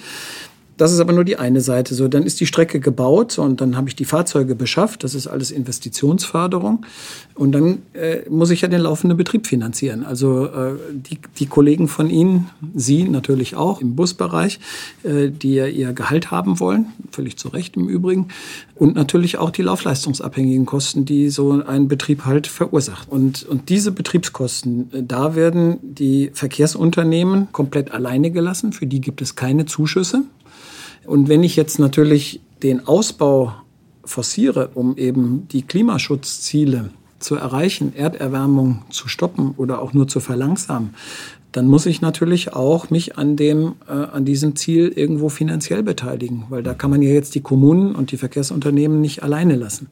[0.76, 1.94] Das ist aber nur die eine Seite.
[1.94, 5.04] So, dann ist die Strecke gebaut und dann habe ich die Fahrzeuge beschafft.
[5.04, 6.84] Das ist alles Investitionsförderung.
[7.34, 10.04] Und dann äh, muss ich ja den laufenden Betrieb finanzieren.
[10.04, 14.58] Also äh, die, die Kollegen von Ihnen, Sie natürlich auch im Busbereich,
[15.04, 18.28] äh, die ja ihr Gehalt haben wollen, völlig zu Recht im Übrigen.
[18.74, 23.08] Und natürlich auch die laufleistungsabhängigen Kosten, die so ein Betrieb halt verursacht.
[23.08, 28.72] Und, und diese Betriebskosten, äh, da werden die Verkehrsunternehmen komplett alleine gelassen.
[28.72, 30.24] Für die gibt es keine Zuschüsse.
[31.06, 33.54] Und wenn ich jetzt natürlich den Ausbau
[34.04, 40.94] forciere, um eben die Klimaschutzziele zu erreichen, Erderwärmung zu stoppen oder auch nur zu verlangsamen,
[41.52, 46.46] dann muss ich natürlich auch mich an dem, äh, an diesem Ziel irgendwo finanziell beteiligen,
[46.48, 49.86] weil da kann man ja jetzt die Kommunen und die Verkehrsunternehmen nicht alleine lassen.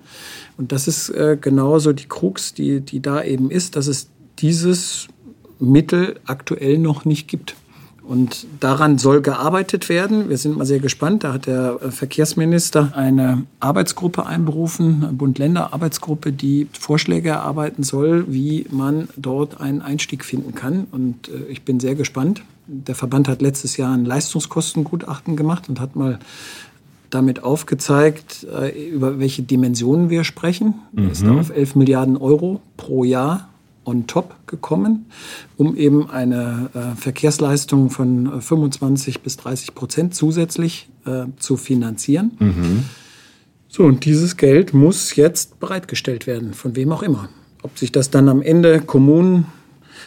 [0.58, 4.08] Und das ist äh, genauso die Krux, die, die da eben ist, dass es
[4.40, 5.06] dieses
[5.60, 7.54] Mittel aktuell noch nicht gibt.
[8.12, 10.28] Und daran soll gearbeitet werden.
[10.28, 11.24] Wir sind mal sehr gespannt.
[11.24, 19.08] Da hat der Verkehrsminister eine Arbeitsgruppe einberufen, eine Bund-Länder-Arbeitsgruppe, die Vorschläge erarbeiten soll, wie man
[19.16, 20.88] dort einen Einstieg finden kann.
[20.92, 22.42] Und äh, ich bin sehr gespannt.
[22.66, 26.18] Der Verband hat letztes Jahr ein Leistungskostengutachten gemacht und hat mal
[27.08, 30.74] damit aufgezeigt, äh, über welche Dimensionen wir sprechen.
[30.92, 31.08] Mhm.
[31.08, 33.48] ist auf 11 Milliarden Euro pro Jahr
[33.84, 35.06] on top gekommen,
[35.56, 42.32] um eben eine äh, Verkehrsleistung von 25 äh, bis 30 Prozent zusätzlich äh, zu finanzieren.
[42.38, 42.84] Mhm.
[43.68, 47.28] So, und dieses Geld muss jetzt bereitgestellt werden, von wem auch immer.
[47.62, 49.46] Ob sich das dann am Ende Kommunen,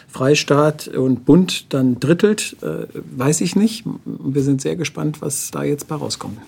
[0.08, 2.86] Freistaat und Bund dann drittelt, äh,
[3.16, 3.84] weiß ich nicht.
[4.04, 6.38] Wir sind sehr gespannt, was da jetzt bei rauskommt.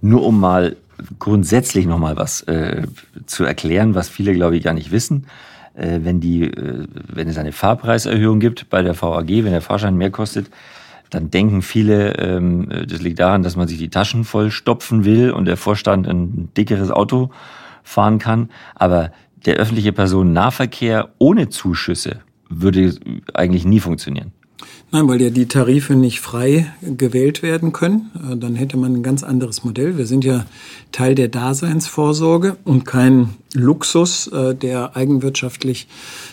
[0.00, 0.76] Nur um mal
[1.18, 2.82] grundsätzlich noch mal was äh,
[3.26, 5.26] zu erklären, was viele, glaube ich, gar nicht wissen.
[5.74, 9.96] Äh, wenn, die, äh, wenn es eine Fahrpreiserhöhung gibt bei der VAG, wenn der Fahrschein
[9.96, 10.50] mehr kostet,
[11.10, 15.30] dann denken viele, ähm, das liegt daran, dass man sich die Taschen voll stopfen will
[15.30, 17.30] und der Vorstand ein dickeres Auto
[17.82, 18.50] fahren kann.
[18.74, 19.12] Aber
[19.44, 22.94] der öffentliche Personennahverkehr ohne Zuschüsse würde
[23.34, 24.32] eigentlich nie funktionieren.
[24.94, 28.10] Nein, weil ja die Tarife nicht frei gewählt werden können.
[28.30, 29.96] Äh, dann hätte man ein ganz anderes Modell.
[29.96, 30.44] Wir sind ja
[30.92, 35.88] Teil der Daseinsvorsorge und kein Luxus, äh, der eigenwirtschaftlich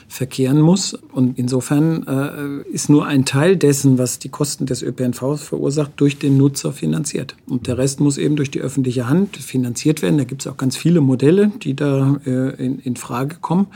[0.10, 0.94] verkehren muss.
[0.94, 6.20] Und insofern äh, ist nur ein Teil dessen, was die Kosten des ÖPNVs verursacht, durch
[6.20, 7.38] den Nutzer finanziert.
[7.48, 10.18] Und der Rest muss eben durch die öffentliche Hand finanziert werden.
[10.18, 13.68] Da gibt es auch ganz viele Modelle, die da in Frage kommen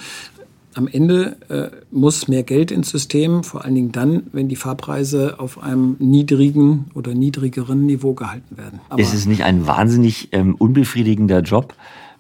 [0.76, 5.40] am Ende äh, muss mehr Geld ins System, vor allen Dingen dann, wenn die Fahrpreise
[5.40, 8.80] auf einem niedrigen oder niedrigeren Niveau gehalten werden.
[8.90, 11.76] Aber ist es nicht ein wahnsinnig ähm, unbefriedigender Job,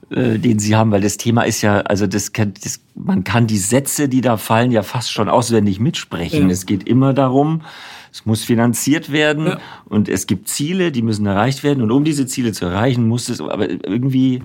[0.09, 0.91] äh, den Sie haben?
[0.91, 4.37] Weil das Thema ist ja, also das, kann, das, man kann die Sätze, die da
[4.37, 6.43] fallen, ja fast schon auswendig mitsprechen.
[6.43, 6.49] Ja.
[6.49, 7.61] Es geht immer darum,
[8.11, 9.59] es muss finanziert werden ja.
[9.85, 11.81] und es gibt Ziele, die müssen erreicht werden.
[11.81, 14.43] Und um diese Ziele zu erreichen, muss es aber irgendwie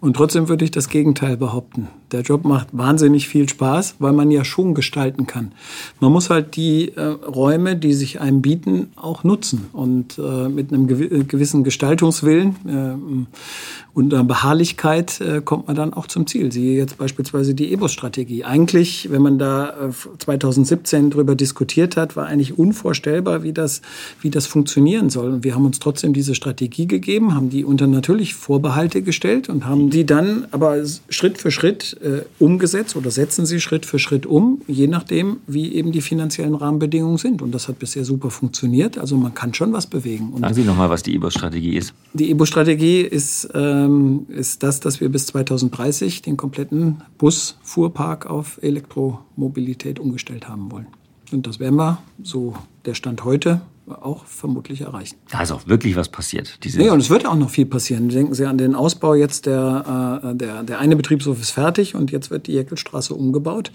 [0.00, 1.88] und trotzdem würde ich das Gegenteil behaupten.
[2.12, 5.52] Der Job macht wahnsinnig viel Spaß, weil man ja schon gestalten kann.
[6.00, 9.66] Man muss halt die äh, Räume, die sich einem bieten, auch nutzen.
[9.72, 15.92] Und äh, mit einem gew gewissen Gestaltungswillen äh, und einer Beharrlichkeit äh, kommt man dann
[15.92, 16.52] auch zum Ziel.
[16.52, 18.44] Siehe jetzt beispielsweise die EBUS-Strategie.
[18.44, 19.74] Eigentlich, wenn man da
[20.18, 23.82] 2017 äh, drüber diskutiert hat, war eigentlich unvorstellbar, wie das,
[24.20, 25.32] wie das funktionieren soll.
[25.32, 29.66] Und wir haben uns trotzdem diese Strategie gegeben, haben die unter natürlich Vorbehalte gestellt und
[29.66, 30.76] haben die dann aber
[31.08, 35.74] Schritt für Schritt äh, umgesetzt oder setzen sie Schritt für Schritt um, je nachdem, wie
[35.74, 37.42] eben die finanziellen Rahmenbedingungen sind.
[37.42, 38.98] Und das hat bisher super funktioniert.
[38.98, 40.30] Also man kann schon was bewegen.
[40.32, 41.94] Und Sagen Sie nochmal, was die EBUS-Strategie ist.
[42.12, 43.48] Die EBUS-Strategie ist,
[43.84, 50.86] ähm, ist das, dass wir bis 2030 den kompletten Busfuhrpark auf Elektromobilität umgestellt haben wollen.
[51.32, 53.60] Und das werden wir, so der Stand heute,
[54.02, 55.16] auch vermutlich erreichen.
[55.30, 56.62] Da ist auch wirklich was passiert.
[56.64, 58.08] Diese nee, und es wird auch noch viel passieren.
[58.08, 62.10] Denken Sie an den Ausbau jetzt, der, äh, der, der eine Betriebshof ist fertig und
[62.10, 63.72] jetzt wird die Jeckelstraße umgebaut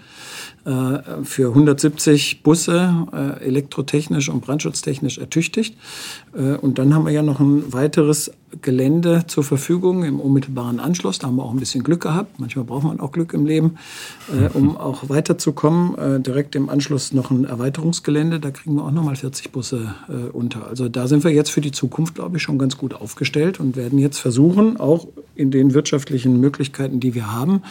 [0.64, 5.76] äh, für 170 Busse äh, elektrotechnisch und brandschutztechnisch ertüchtigt.
[6.32, 11.18] Und dann haben wir ja noch ein weiteres Gelände zur Verfügung im unmittelbaren Anschluss.
[11.18, 12.40] Da haben wir auch ein bisschen Glück gehabt.
[12.40, 13.76] Manchmal braucht man auch Glück im Leben,
[14.32, 15.98] äh, um auch weiterzukommen.
[15.98, 18.40] Äh, direkt im Anschluss noch ein Erweiterungsgelände.
[18.40, 20.66] Da kriegen wir auch nochmal 40 Busse äh, unter.
[20.66, 23.76] Also da sind wir jetzt für die Zukunft, glaube ich, schon ganz gut aufgestellt und
[23.76, 27.62] werden jetzt versuchen, auch in den wirtschaftlichen Möglichkeiten, die wir haben,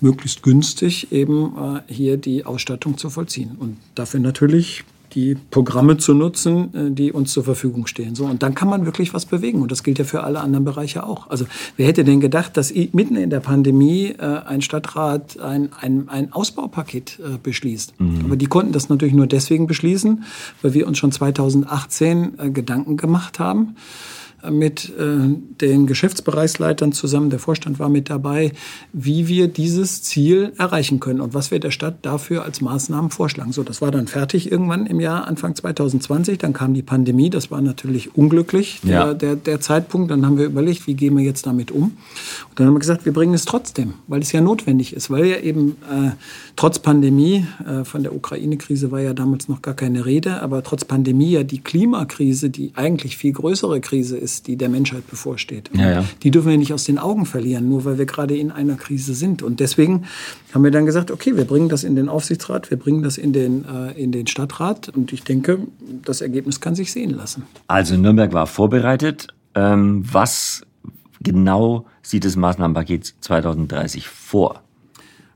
[0.00, 3.56] möglichst günstig eben äh, hier die Ausstattung zu vollziehen.
[3.58, 8.14] Und dafür natürlich die Programme zu nutzen, äh, die uns zur Verfügung stehen.
[8.14, 9.62] So, und dann kann man wirklich was bewegen.
[9.62, 11.28] Und das gilt ja für alle anderen Bereiche auch.
[11.30, 11.46] Also
[11.76, 16.32] wer hätte denn gedacht, dass mitten in der Pandemie äh, ein Stadtrat ein, ein, ein
[16.32, 18.00] Ausbaupaket äh, beschließt?
[18.00, 18.24] Mhm.
[18.24, 20.24] Aber die konnten das natürlich nur deswegen beschließen,
[20.62, 23.76] weil wir uns schon 2018 äh, Gedanken gemacht haben
[24.48, 25.18] mit äh,
[25.60, 28.52] den Geschäftsbereichsleitern zusammen, der Vorstand war mit dabei,
[28.92, 33.52] wie wir dieses Ziel erreichen können und was wir der Stadt dafür als Maßnahmen vorschlagen.
[33.52, 36.38] So, das war dann fertig irgendwann im Jahr Anfang 2020.
[36.38, 39.14] Dann kam die Pandemie, das war natürlich unglücklich, der, ja.
[39.14, 40.10] der, der Zeitpunkt.
[40.10, 41.82] Dann haben wir überlegt, wie gehen wir jetzt damit um?
[41.82, 41.92] Und
[42.54, 45.38] dann haben wir gesagt, wir bringen es trotzdem, weil es ja notwendig ist, weil ja
[45.38, 46.10] eben äh,
[46.56, 50.84] trotz Pandemie, äh, von der Ukraine-Krise war ja damals noch gar keine Rede, aber trotz
[50.84, 55.70] Pandemie ja die Klimakrise, die eigentlich viel größere Krise ist, ist, die der Menschheit bevorsteht.
[55.74, 56.04] Ja, ja.
[56.22, 59.14] Die dürfen wir nicht aus den Augen verlieren, nur weil wir gerade in einer Krise
[59.14, 59.42] sind.
[59.42, 60.04] Und deswegen
[60.54, 63.32] haben wir dann gesagt, okay, wir bringen das in den Aufsichtsrat, wir bringen das in
[63.32, 64.88] den, äh, in den Stadtrat.
[64.88, 65.58] Und ich denke,
[66.04, 67.44] das Ergebnis kann sich sehen lassen.
[67.66, 69.28] Also Nürnberg war vorbereitet.
[69.54, 70.62] Ähm, was
[71.20, 74.62] genau sieht das Maßnahmenpaket 2030 vor?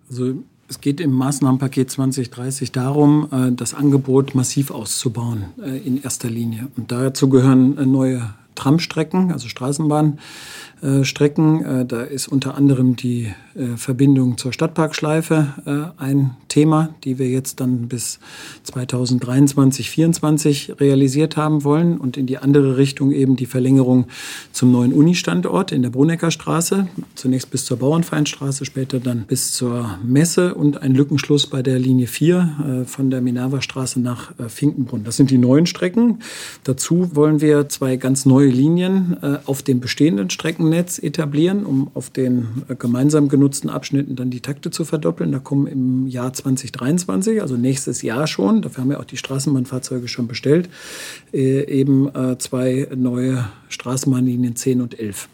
[0.09, 0.35] Also
[0.69, 6.69] es geht im Maßnahmenpaket 2030 darum, äh, das Angebot massiv auszubauen äh, in erster Linie.
[6.77, 11.65] Und dazu gehören äh, neue Tramstrecken, also Straßenbahnstrecken.
[11.65, 17.29] Äh, da ist unter anderem die äh, Verbindung zur Stadtparkschleife äh, ein Thema, die wir
[17.29, 18.21] jetzt dann bis
[18.63, 24.07] 2023, 2024 realisiert haben wollen und in die andere Richtung eben die Verlängerung
[24.53, 26.87] zum neuen Uni-Standort in der Brunecker Straße,
[27.17, 32.07] zunächst bis zur Bauernfeinstraße, später dann bis zur Messe und ein Lückenschluss bei der Linie
[32.07, 35.05] 4 von der Minerva Straße nach Finkenbrunn.
[35.05, 36.21] Das sind die neuen Strecken.
[36.63, 42.63] Dazu wollen wir zwei ganz neue Linien auf dem bestehenden Streckennetz etablieren, um auf den
[42.79, 45.33] gemeinsam genutzten genutzten Abschnitten dann die Takte zu verdoppeln.
[45.33, 50.09] Da kommen im Jahr 2023, also nächstes Jahr schon, dafür haben wir auch die Straßenbahnfahrzeuge
[50.09, 50.69] schon bestellt,
[51.33, 55.29] äh, eben äh, zwei neue Straßenbahnlinien 10 und 11.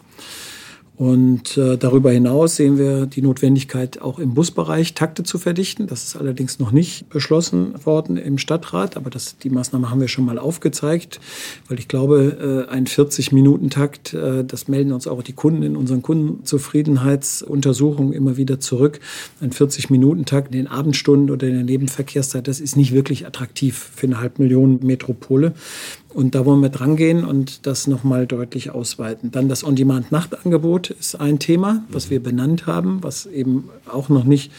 [1.01, 5.87] Und äh, darüber hinaus sehen wir die Notwendigkeit, auch im Busbereich Takte zu verdichten.
[5.87, 10.07] Das ist allerdings noch nicht beschlossen worden im Stadtrat, aber das, die Maßnahme haben wir
[10.07, 11.19] schon mal aufgezeigt,
[11.67, 16.03] weil ich glaube, äh, ein 40-Minuten-Takt, äh, das melden uns auch die Kunden in unseren
[16.03, 18.99] Kundenzufriedenheitsuntersuchungen immer wieder zurück.
[19.41, 24.05] Ein 40-Minuten-Takt in den Abendstunden oder in der Nebenverkehrszeit, das ist nicht wirklich attraktiv für
[24.05, 25.55] eine Halbmillion Metropole.
[26.13, 29.31] Und da wollen wir drangehen und das nochmal deutlich ausweiten.
[29.31, 34.51] Dann das On-Demand-Nachtangebot ist ein Thema, was wir benannt haben, was eben auch noch nicht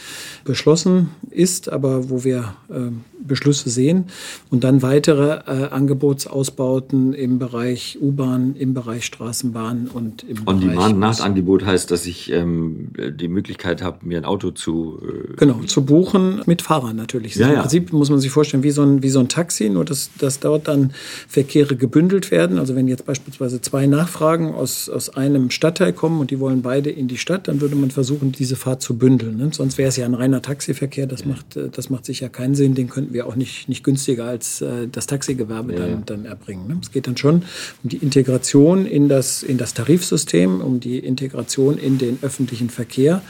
[0.44, 2.90] beschlossen ist, aber wo wir äh,
[3.26, 4.06] Beschlüsse sehen.
[4.50, 11.90] Und dann weitere äh, Angebotsausbauten im Bereich U-Bahn, im Bereich Straßenbahn und im On-Demand-Nachtangebot heißt,
[11.90, 15.00] dass ich ähm, die Möglichkeit habe, mir ein Auto zu...
[15.02, 17.36] Äh, genau, zu buchen mit Fahrern natürlich.
[17.36, 19.84] Ja, Im Prinzip muss man sich vorstellen, wie so ein, wie so ein Taxi, nur
[19.84, 20.92] dass, dass dort dann
[21.42, 22.56] Verkehre gebündelt werden.
[22.56, 26.88] Also wenn jetzt beispielsweise zwei Nachfragen aus, aus einem Stadtteil kommen und die wollen beide
[26.88, 29.38] in die Stadt, dann würde man versuchen, diese Fahrt zu bündeln.
[29.38, 29.50] Ne?
[29.52, 31.26] Sonst wäre es ja ein reiner Taxiverkehr, das, ja.
[31.26, 34.60] macht, äh, das macht sicher keinen Sinn, den könnten wir auch nicht, nicht günstiger als
[34.60, 35.80] äh, das Taxigewerbe ja.
[35.80, 36.68] dann, dann erbringen.
[36.68, 36.78] Ne?
[36.80, 37.42] Es geht dann schon
[37.82, 43.20] um die Integration in das, in das Tarifsystem, um die Integration in den öffentlichen Verkehr.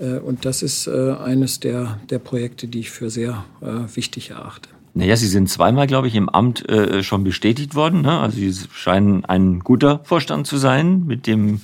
[0.00, 4.30] Äh, und das ist äh, eines der, der Projekte, die ich für sehr äh, wichtig
[4.30, 4.68] erachte.
[4.94, 8.02] Naja, Sie sind zweimal, glaube ich, im Amt äh, schon bestätigt worden.
[8.02, 8.18] Ne?
[8.18, 11.62] Also Sie scheinen ein guter Vorstand zu sein mit dem.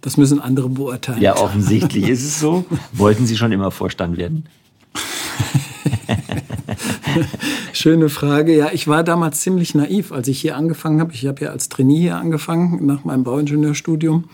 [0.00, 1.20] Das müssen andere beurteilen.
[1.20, 2.64] Ja, offensichtlich ist es so.
[2.92, 4.46] Wollten Sie schon immer Vorstand werden?
[7.72, 8.56] Schöne Frage.
[8.56, 11.12] Ja, ich war damals ziemlich naiv, als ich hier angefangen habe.
[11.12, 14.24] Ich habe ja als Trainee hier angefangen nach meinem Bauingenieurstudium.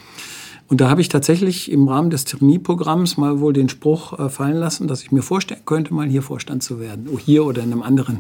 [0.69, 4.57] Und da habe ich tatsächlich im Rahmen des Trainee-Programms mal wohl den Spruch äh, fallen
[4.57, 7.09] lassen, dass ich mir vorstellen könnte, mal hier Vorstand zu werden.
[7.11, 8.19] Oh, hier oder in einem anderen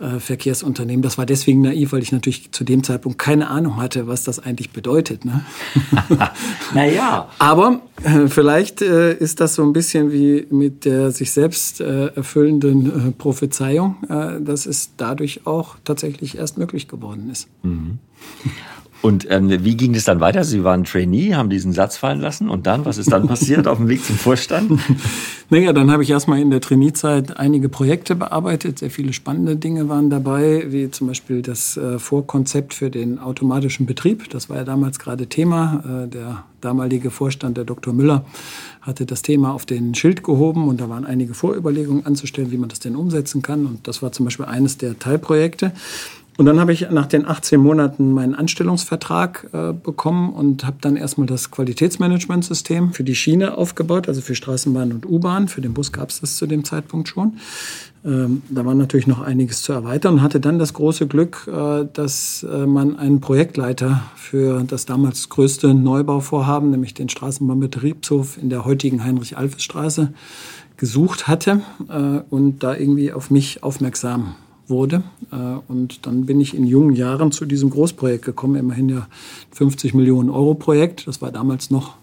[0.00, 1.02] äh, Verkehrsunternehmen.
[1.02, 4.40] Das war deswegen naiv, weil ich natürlich zu dem Zeitpunkt keine Ahnung hatte, was das
[4.40, 5.24] eigentlich bedeutet.
[5.24, 5.44] Ne?
[6.74, 7.28] naja.
[7.38, 12.06] Aber äh, vielleicht äh, ist das so ein bisschen wie mit der sich selbst äh,
[12.08, 17.48] erfüllenden äh, Prophezeiung, dass es dadurch auch tatsächlich erst möglich geworden ist.
[17.62, 17.98] Mhm.
[19.04, 20.44] Und ähm, wie ging es dann weiter?
[20.44, 23.76] Sie waren Trainee, haben diesen Satz fallen lassen und dann, was ist dann passiert auf
[23.76, 24.80] dem Weg zum Vorstand?
[25.50, 28.78] Naja, dann habe ich erstmal in der Trainee-Zeit einige Projekte bearbeitet.
[28.78, 33.84] Sehr viele spannende Dinge waren dabei, wie zum Beispiel das äh, Vorkonzept für den automatischen
[33.84, 34.30] Betrieb.
[34.30, 36.04] Das war ja damals gerade Thema.
[36.04, 37.92] Äh, der damalige Vorstand, der Dr.
[37.92, 38.24] Müller,
[38.80, 42.70] hatte das Thema auf den Schild gehoben und da waren einige Vorüberlegungen anzustellen, wie man
[42.70, 43.66] das denn umsetzen kann.
[43.66, 45.72] Und das war zum Beispiel eines der Teilprojekte.
[46.36, 50.96] Und dann habe ich nach den 18 Monaten meinen Anstellungsvertrag äh, bekommen und habe dann
[50.96, 55.46] erstmal das Qualitätsmanagementsystem für die Schiene aufgebaut, also für Straßenbahn und U-Bahn.
[55.46, 57.34] Für den Bus gab es das zu dem Zeitpunkt schon.
[58.04, 61.86] Ähm, da war natürlich noch einiges zu erweitern und hatte dann das große Glück, äh,
[61.92, 68.64] dass äh, man einen Projektleiter für das damals größte Neubauvorhaben, nämlich den Straßenbahnbetriebshof in der
[68.64, 70.12] heutigen Heinrich-Alfes-Straße,
[70.76, 74.34] gesucht hatte äh, und da irgendwie auf mich aufmerksam
[74.68, 75.02] wurde.
[75.30, 75.36] Äh,
[75.68, 79.06] und dann bin ich in jungen Jahren zu diesem Großprojekt gekommen, immerhin ja
[79.52, 81.06] 50 Millionen Euro Projekt.
[81.06, 81.96] Das war damals noch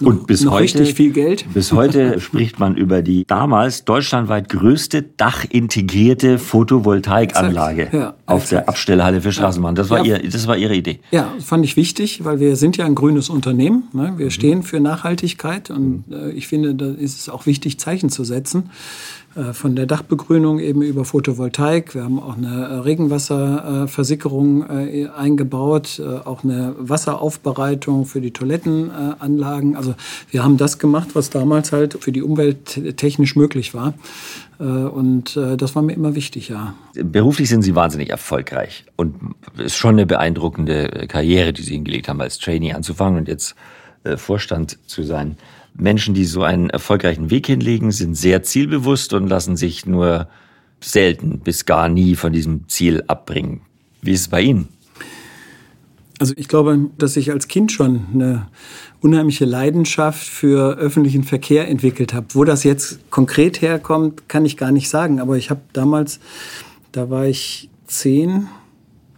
[0.00, 1.46] noch, und bis noch heute, richtig viel Geld.
[1.54, 9.20] Bis heute spricht man über die damals deutschlandweit größte dachintegrierte Photovoltaikanlage ja, auf der Abstellhalle
[9.20, 9.76] für Straßenbahn.
[9.76, 10.16] Das war, ja.
[10.16, 10.98] ihr, das war Ihre Idee.
[11.12, 13.84] Ja, fand ich wichtig, weil wir sind ja ein grünes Unternehmen.
[13.92, 14.14] Ne?
[14.16, 14.30] Wir mhm.
[14.30, 18.70] stehen für Nachhaltigkeit und äh, ich finde, da ist es auch wichtig, Zeichen zu setzen.
[19.36, 21.94] Äh, von der Dachbegrünung eben über Photovoltaik.
[21.94, 29.76] Wir haben auch eine äh, Regenwasserversickerung äh, eingebaut, auch eine Wasseraufbereitung für die Toilettenanlagen.
[29.76, 29.94] Also
[30.30, 33.94] wir haben das gemacht, was damals halt für die Umwelt technisch möglich war.
[34.58, 36.74] Und das war mir immer wichtig, ja.
[36.94, 39.16] Beruflich sind Sie wahnsinnig erfolgreich und
[39.56, 43.56] es ist schon eine beeindruckende Karriere, die Sie hingelegt haben, als Trainee anzufangen und jetzt
[44.16, 45.36] Vorstand zu sein.
[45.76, 50.28] Menschen, die so einen erfolgreichen Weg hinlegen, sind sehr zielbewusst und lassen sich nur
[50.80, 53.62] selten bis gar nie von diesem Ziel abbringen.
[54.00, 54.68] Wie ist es bei Ihnen?
[56.20, 58.46] Also ich glaube, dass ich als Kind schon eine
[59.00, 62.26] unheimliche Leidenschaft für öffentlichen Verkehr entwickelt habe.
[62.34, 65.20] Wo das jetzt konkret herkommt, kann ich gar nicht sagen.
[65.20, 66.20] Aber ich habe damals,
[66.92, 68.48] da war ich zehn,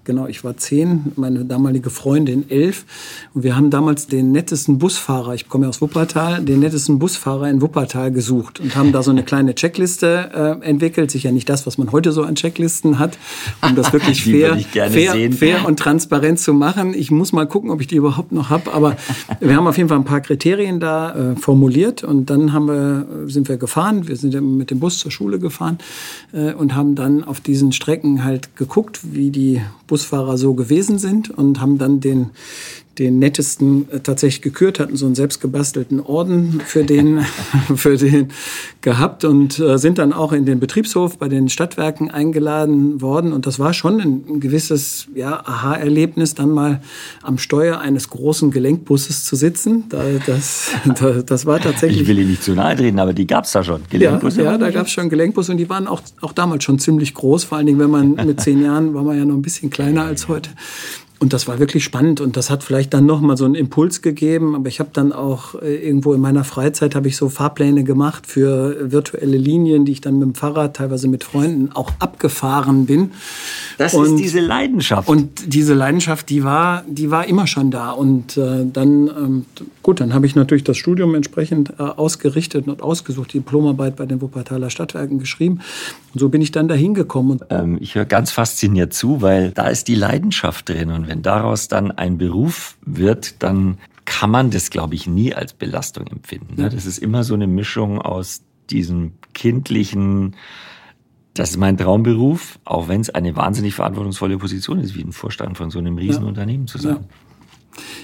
[0.06, 2.86] genau, ich war zehn, meine damalige Freundin elf.
[3.34, 7.50] Und wir haben damals den nettesten Busfahrer, ich komme ja aus Wuppertal, den nettesten Busfahrer
[7.50, 10.30] in Wuppertal gesucht und haben da so eine kleine Checkliste
[10.62, 11.10] äh, entwickelt.
[11.10, 13.18] Sicher nicht das, was man heute so an Checklisten hat,
[13.60, 16.94] um das wirklich fair, fair, fair und transparent zu machen.
[16.94, 18.72] Ich muss mal gucken, ob ich die überhaupt noch habe.
[18.72, 18.96] Aber
[19.40, 23.06] wir haben auf jeden Fall ein paar Kriterien da äh, formuliert und dann haben wir,
[23.26, 24.06] sind wir gefahren.
[24.08, 25.78] Wir sind mit dem Bus zur Schule gefahren
[26.32, 30.98] äh, und haben dann auf diesen Strecken halt geguckt, wie die Bus Busfahrer so gewesen
[30.98, 32.32] sind und haben dann den,
[32.98, 37.20] den nettesten äh, tatsächlich gekürt, hatten so einen selbstgebastelten Orden für den,
[37.76, 38.28] für den
[38.80, 43.32] gehabt und äh, sind dann auch in den Betriebshof bei den Stadtwerken eingeladen worden.
[43.32, 46.80] Und das war schon ein, ein gewisses ja, Aha-Erlebnis, dann mal
[47.22, 49.84] am Steuer eines großen Gelenkbusses zu sitzen.
[49.88, 52.02] Da, das, da, das war tatsächlich.
[52.02, 53.82] Ich will Ihnen nicht zu nahe treten, aber die gab es da schon.
[53.90, 56.78] Gelenkbusse ja, ja da gab es schon Gelenkbusse und die waren auch, auch damals schon
[56.78, 57.44] ziemlich groß.
[57.44, 60.04] Vor allen Dingen, wenn man mit zehn Jahren war man ja noch ein bisschen kleiner
[60.04, 60.50] als heute.
[61.18, 64.02] Und das war wirklich spannend und das hat vielleicht dann noch mal so einen Impuls
[64.02, 64.54] gegeben.
[64.54, 68.26] Aber ich habe dann auch äh, irgendwo in meiner Freizeit habe ich so Fahrpläne gemacht
[68.26, 73.12] für virtuelle Linien, die ich dann mit dem Fahrrad teilweise mit Freunden auch abgefahren bin.
[73.78, 75.08] Das und, ist diese Leidenschaft.
[75.08, 77.92] Und diese Leidenschaft, die war, die war immer schon da.
[77.92, 79.46] Und äh, dann ähm,
[79.86, 84.04] gut, dann habe ich natürlich das Studium entsprechend äh, ausgerichtet und ausgesucht, die Diplomarbeit bei
[84.04, 85.60] den Wuppertaler Stadtwerken geschrieben.
[86.12, 87.38] Und so bin ich dann dahin gekommen.
[87.50, 91.68] Ähm, ich höre ganz fasziniert zu, weil da ist die Leidenschaft drin und wenn daraus
[91.68, 96.60] dann ein Beruf wird, dann kann man das, glaube ich, nie als Belastung empfinden.
[96.60, 96.70] Ne?
[96.70, 100.36] Das ist immer so eine Mischung aus diesem kindlichen,
[101.34, 105.58] das ist mein Traumberuf, auch wenn es eine wahnsinnig verantwortungsvolle Position ist, wie ein Vorstand
[105.58, 106.96] von so einem Riesenunternehmen zu sein.
[106.96, 107.00] Ja.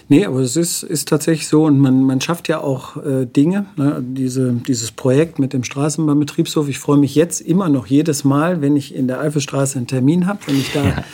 [0.08, 3.66] Nee, aber es ist, ist tatsächlich so und man, man schafft ja auch äh, Dinge.
[3.76, 4.02] Ne?
[4.06, 6.68] Diese, dieses Projekt mit dem Straßenbahnbetriebshof.
[6.68, 10.26] Ich freue mich jetzt immer noch jedes Mal, wenn ich in der Eifelstraße einen Termin
[10.26, 11.04] habe, wenn ich da, ja.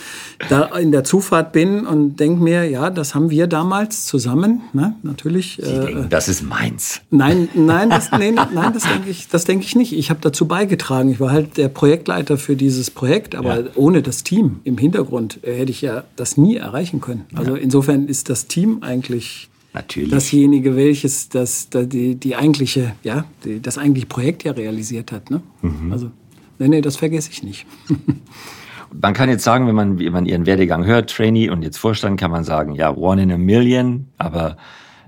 [0.49, 4.95] da in der Zufahrt bin und denke mir, ja, das haben wir damals zusammen, ne?
[5.03, 5.61] natürlich.
[5.61, 7.01] Äh, denken, das ist meins.
[7.09, 9.93] Nein, nein, das, nee, nein, das denke ich, das denke ich nicht.
[9.93, 11.09] Ich habe dazu beigetragen.
[11.09, 13.65] Ich war halt der Projektleiter für dieses Projekt, aber ja.
[13.75, 17.25] ohne das Team im Hintergrund äh, hätte ich ja das nie erreichen können.
[17.33, 17.61] Also ja.
[17.61, 20.09] insofern ist das Team eigentlich Natürlich.
[20.09, 25.29] dasjenige, welches das, die, die eigentliche, ja, die, das eigentliche Projekt ja realisiert hat.
[25.29, 25.41] Ne?
[25.61, 25.91] Mhm.
[25.91, 26.11] Also,
[26.57, 27.65] nee, nee, das vergesse ich nicht.
[29.01, 32.19] man kann jetzt sagen, wenn man, wenn man Ihren Werdegang hört, Trainee und jetzt Vorstand,
[32.19, 34.57] kann man sagen, ja, one in a million, aber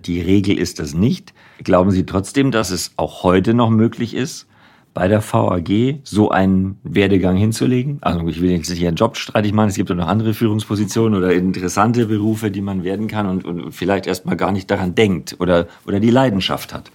[0.05, 1.33] die Regel ist das nicht.
[1.63, 4.47] Glauben Sie trotzdem, dass es auch heute noch möglich ist,
[4.93, 7.99] bei der VAG so einen Werdegang hinzulegen?
[8.01, 11.17] Also ich will jetzt nicht einen Job streitig machen, es gibt auch noch andere Führungspositionen
[11.17, 15.37] oder interessante Berufe, die man werden kann und, und vielleicht erstmal gar nicht daran denkt
[15.39, 16.91] oder, oder die Leidenschaft hat.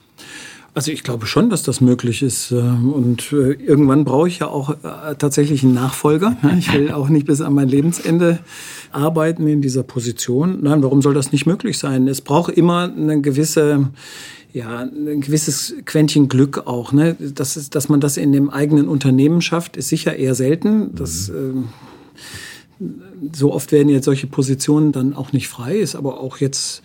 [0.76, 2.52] Also ich glaube schon, dass das möglich ist.
[2.52, 6.36] Äh, und äh, irgendwann brauche ich ja auch äh, tatsächlich einen Nachfolger.
[6.58, 8.40] Ich will auch nicht bis an mein Lebensende
[8.92, 10.58] arbeiten in dieser Position.
[10.60, 12.06] Nein, warum soll das nicht möglich sein?
[12.08, 13.88] Es braucht immer eine gewisse
[14.52, 16.92] ja, ein gewisses Quäntchen Glück auch.
[16.92, 17.16] Ne?
[17.18, 20.94] Das ist, dass man das in dem eigenen Unternehmen schafft, ist sicher eher selten.
[20.94, 21.68] Das, mhm.
[22.80, 22.84] äh,
[23.32, 26.82] so oft werden jetzt solche Positionen dann auch nicht frei, ist aber auch jetzt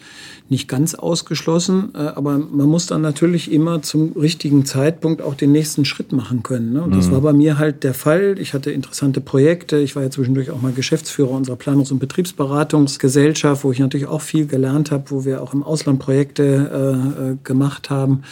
[0.51, 5.51] nicht ganz ausgeschlossen, äh, aber man muss dann natürlich immer zum richtigen Zeitpunkt auch den
[5.51, 6.73] nächsten Schritt machen können.
[6.73, 6.83] Ne?
[6.83, 7.13] Und das mhm.
[7.13, 8.35] war bei mir halt der Fall.
[8.37, 9.77] Ich hatte interessante Projekte.
[9.77, 14.21] Ich war ja zwischendurch auch mal Geschäftsführer unserer Planungs- und Betriebsberatungsgesellschaft, wo ich natürlich auch
[14.21, 18.23] viel gelernt habe, wo wir auch im Ausland Projekte äh, äh gemacht haben.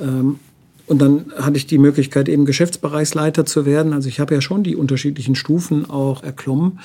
[0.00, 0.40] Ähm,
[0.86, 3.92] und dann hatte ich die Möglichkeit, eben Geschäftsbereichsleiter zu werden.
[3.92, 6.80] Also ich habe ja schon die unterschiedlichen Stufen auch erklommen.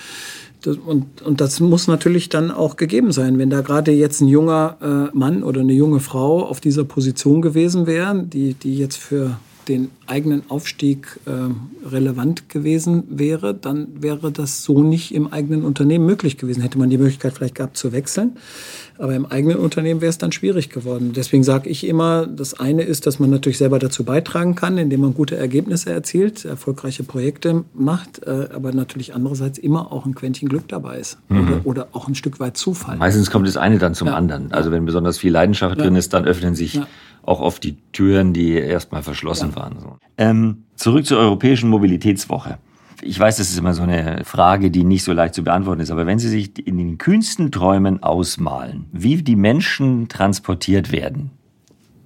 [0.65, 3.37] Und, und das muss natürlich dann auch gegeben sein.
[3.37, 4.77] Wenn da gerade jetzt ein junger
[5.13, 9.37] äh, Mann oder eine junge Frau auf dieser Position gewesen wären, die, die jetzt für
[9.67, 11.31] den eigenen Aufstieg äh,
[11.87, 16.61] relevant gewesen wäre, dann wäre das so nicht im eigenen Unternehmen möglich gewesen.
[16.61, 18.37] Hätte man die Möglichkeit vielleicht gehabt zu wechseln.
[18.99, 21.13] Aber im eigenen Unternehmen wäre es dann schwierig geworden.
[21.15, 25.01] Deswegen sage ich immer, das eine ist, dass man natürlich selber dazu beitragen kann, indem
[25.01, 30.49] man gute Ergebnisse erzielt, erfolgreiche Projekte macht, äh, aber natürlich andererseits immer auch ein Quäntchen
[30.49, 31.19] Glück dabei ist.
[31.29, 31.39] Mhm.
[31.39, 32.97] Oder, oder, auch ein Stück weit Zufall.
[32.97, 34.15] Meistens kommt das eine dann zum ja.
[34.15, 34.51] anderen.
[34.51, 35.83] Also wenn besonders viel Leidenschaft ja.
[35.83, 36.87] drin ist, dann öffnen sich ja
[37.27, 39.55] auch oft die Türen, die erstmal verschlossen ja.
[39.57, 39.79] waren.
[39.79, 39.97] So.
[40.17, 42.57] Ähm, zurück zur Europäischen Mobilitätswoche.
[43.01, 45.91] Ich weiß, das ist immer so eine Frage, die nicht so leicht zu beantworten ist,
[45.91, 51.29] aber wenn Sie sich in den kühnsten Träumen ausmalen, wie die Menschen transportiert werden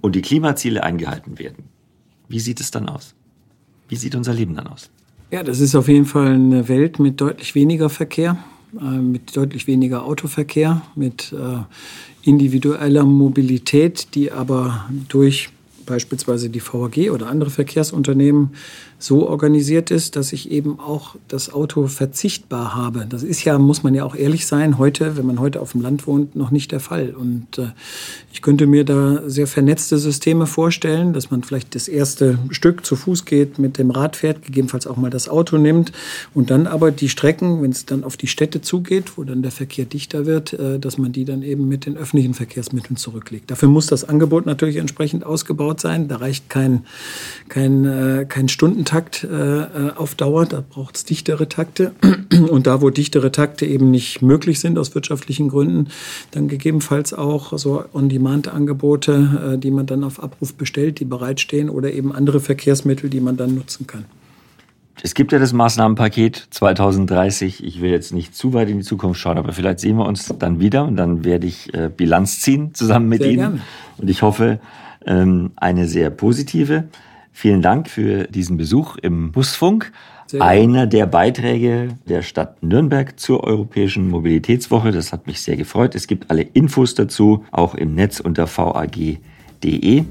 [0.01, 1.65] und die Klimaziele eingehalten werden,
[2.27, 3.15] wie sieht es dann aus?
[3.87, 4.89] Wie sieht unser Leben dann aus?
[5.29, 8.37] Ja, das ist auf jeden Fall eine Welt mit deutlich weniger Verkehr,
[8.73, 15.49] mit deutlich weniger Autoverkehr, mit äh, individueller Mobilität, die aber durch
[15.85, 18.51] beispielsweise die VAG oder andere Verkehrsunternehmen
[19.01, 23.07] so organisiert ist, dass ich eben auch das Auto verzichtbar habe.
[23.09, 25.81] Das ist ja, muss man ja auch ehrlich sein, heute, wenn man heute auf dem
[25.81, 27.15] Land wohnt, noch nicht der Fall.
[27.17, 27.69] Und äh,
[28.31, 32.95] ich könnte mir da sehr vernetzte Systeme vorstellen, dass man vielleicht das erste Stück zu
[32.95, 35.91] Fuß geht, mit dem Rad fährt, gegebenenfalls auch mal das Auto nimmt
[36.35, 39.51] und dann aber die Strecken, wenn es dann auf die Städte zugeht, wo dann der
[39.51, 43.49] Verkehr dichter wird, äh, dass man die dann eben mit den öffentlichen Verkehrsmitteln zurücklegt.
[43.49, 46.07] Dafür muss das Angebot natürlich entsprechend ausgebaut sein.
[46.07, 46.85] Da reicht kein,
[47.49, 51.93] kein, äh, kein Stundentag Takt äh, auf Dauer, da braucht es dichtere Takte.
[52.49, 55.87] Und da, wo dichtere Takte eben nicht möglich sind aus wirtschaftlichen Gründen,
[56.31, 61.93] dann gegebenenfalls auch so On-Demand-Angebote, äh, die man dann auf Abruf bestellt, die bereitstehen oder
[61.93, 64.03] eben andere Verkehrsmittel, die man dann nutzen kann.
[65.01, 67.63] Es gibt ja das Maßnahmenpaket 2030.
[67.63, 70.33] Ich will jetzt nicht zu weit in die Zukunft schauen, aber vielleicht sehen wir uns
[70.37, 73.39] dann wieder und dann werde ich äh, Bilanz ziehen zusammen mit sehr Ihnen.
[73.39, 73.61] Gerne.
[73.99, 74.59] Und ich hoffe,
[75.05, 76.89] ähm, eine sehr positive.
[77.31, 79.91] Vielen Dank für diesen Besuch im Busfunk.
[80.39, 84.91] Einer der Beiträge der Stadt Nürnberg zur Europäischen Mobilitätswoche.
[84.91, 85.93] Das hat mich sehr gefreut.
[85.95, 90.03] Es gibt alle Infos dazu, auch im Netz unter vag.de.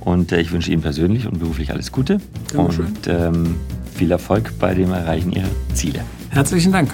[0.00, 2.20] Und äh, ich wünsche Ihnen persönlich und beruflich alles Gute
[2.52, 2.86] Dankeschön.
[2.86, 3.56] und ähm,
[3.94, 6.00] viel Erfolg bei dem Erreichen Ihrer Ziele.
[6.30, 6.92] Herzlichen Dank.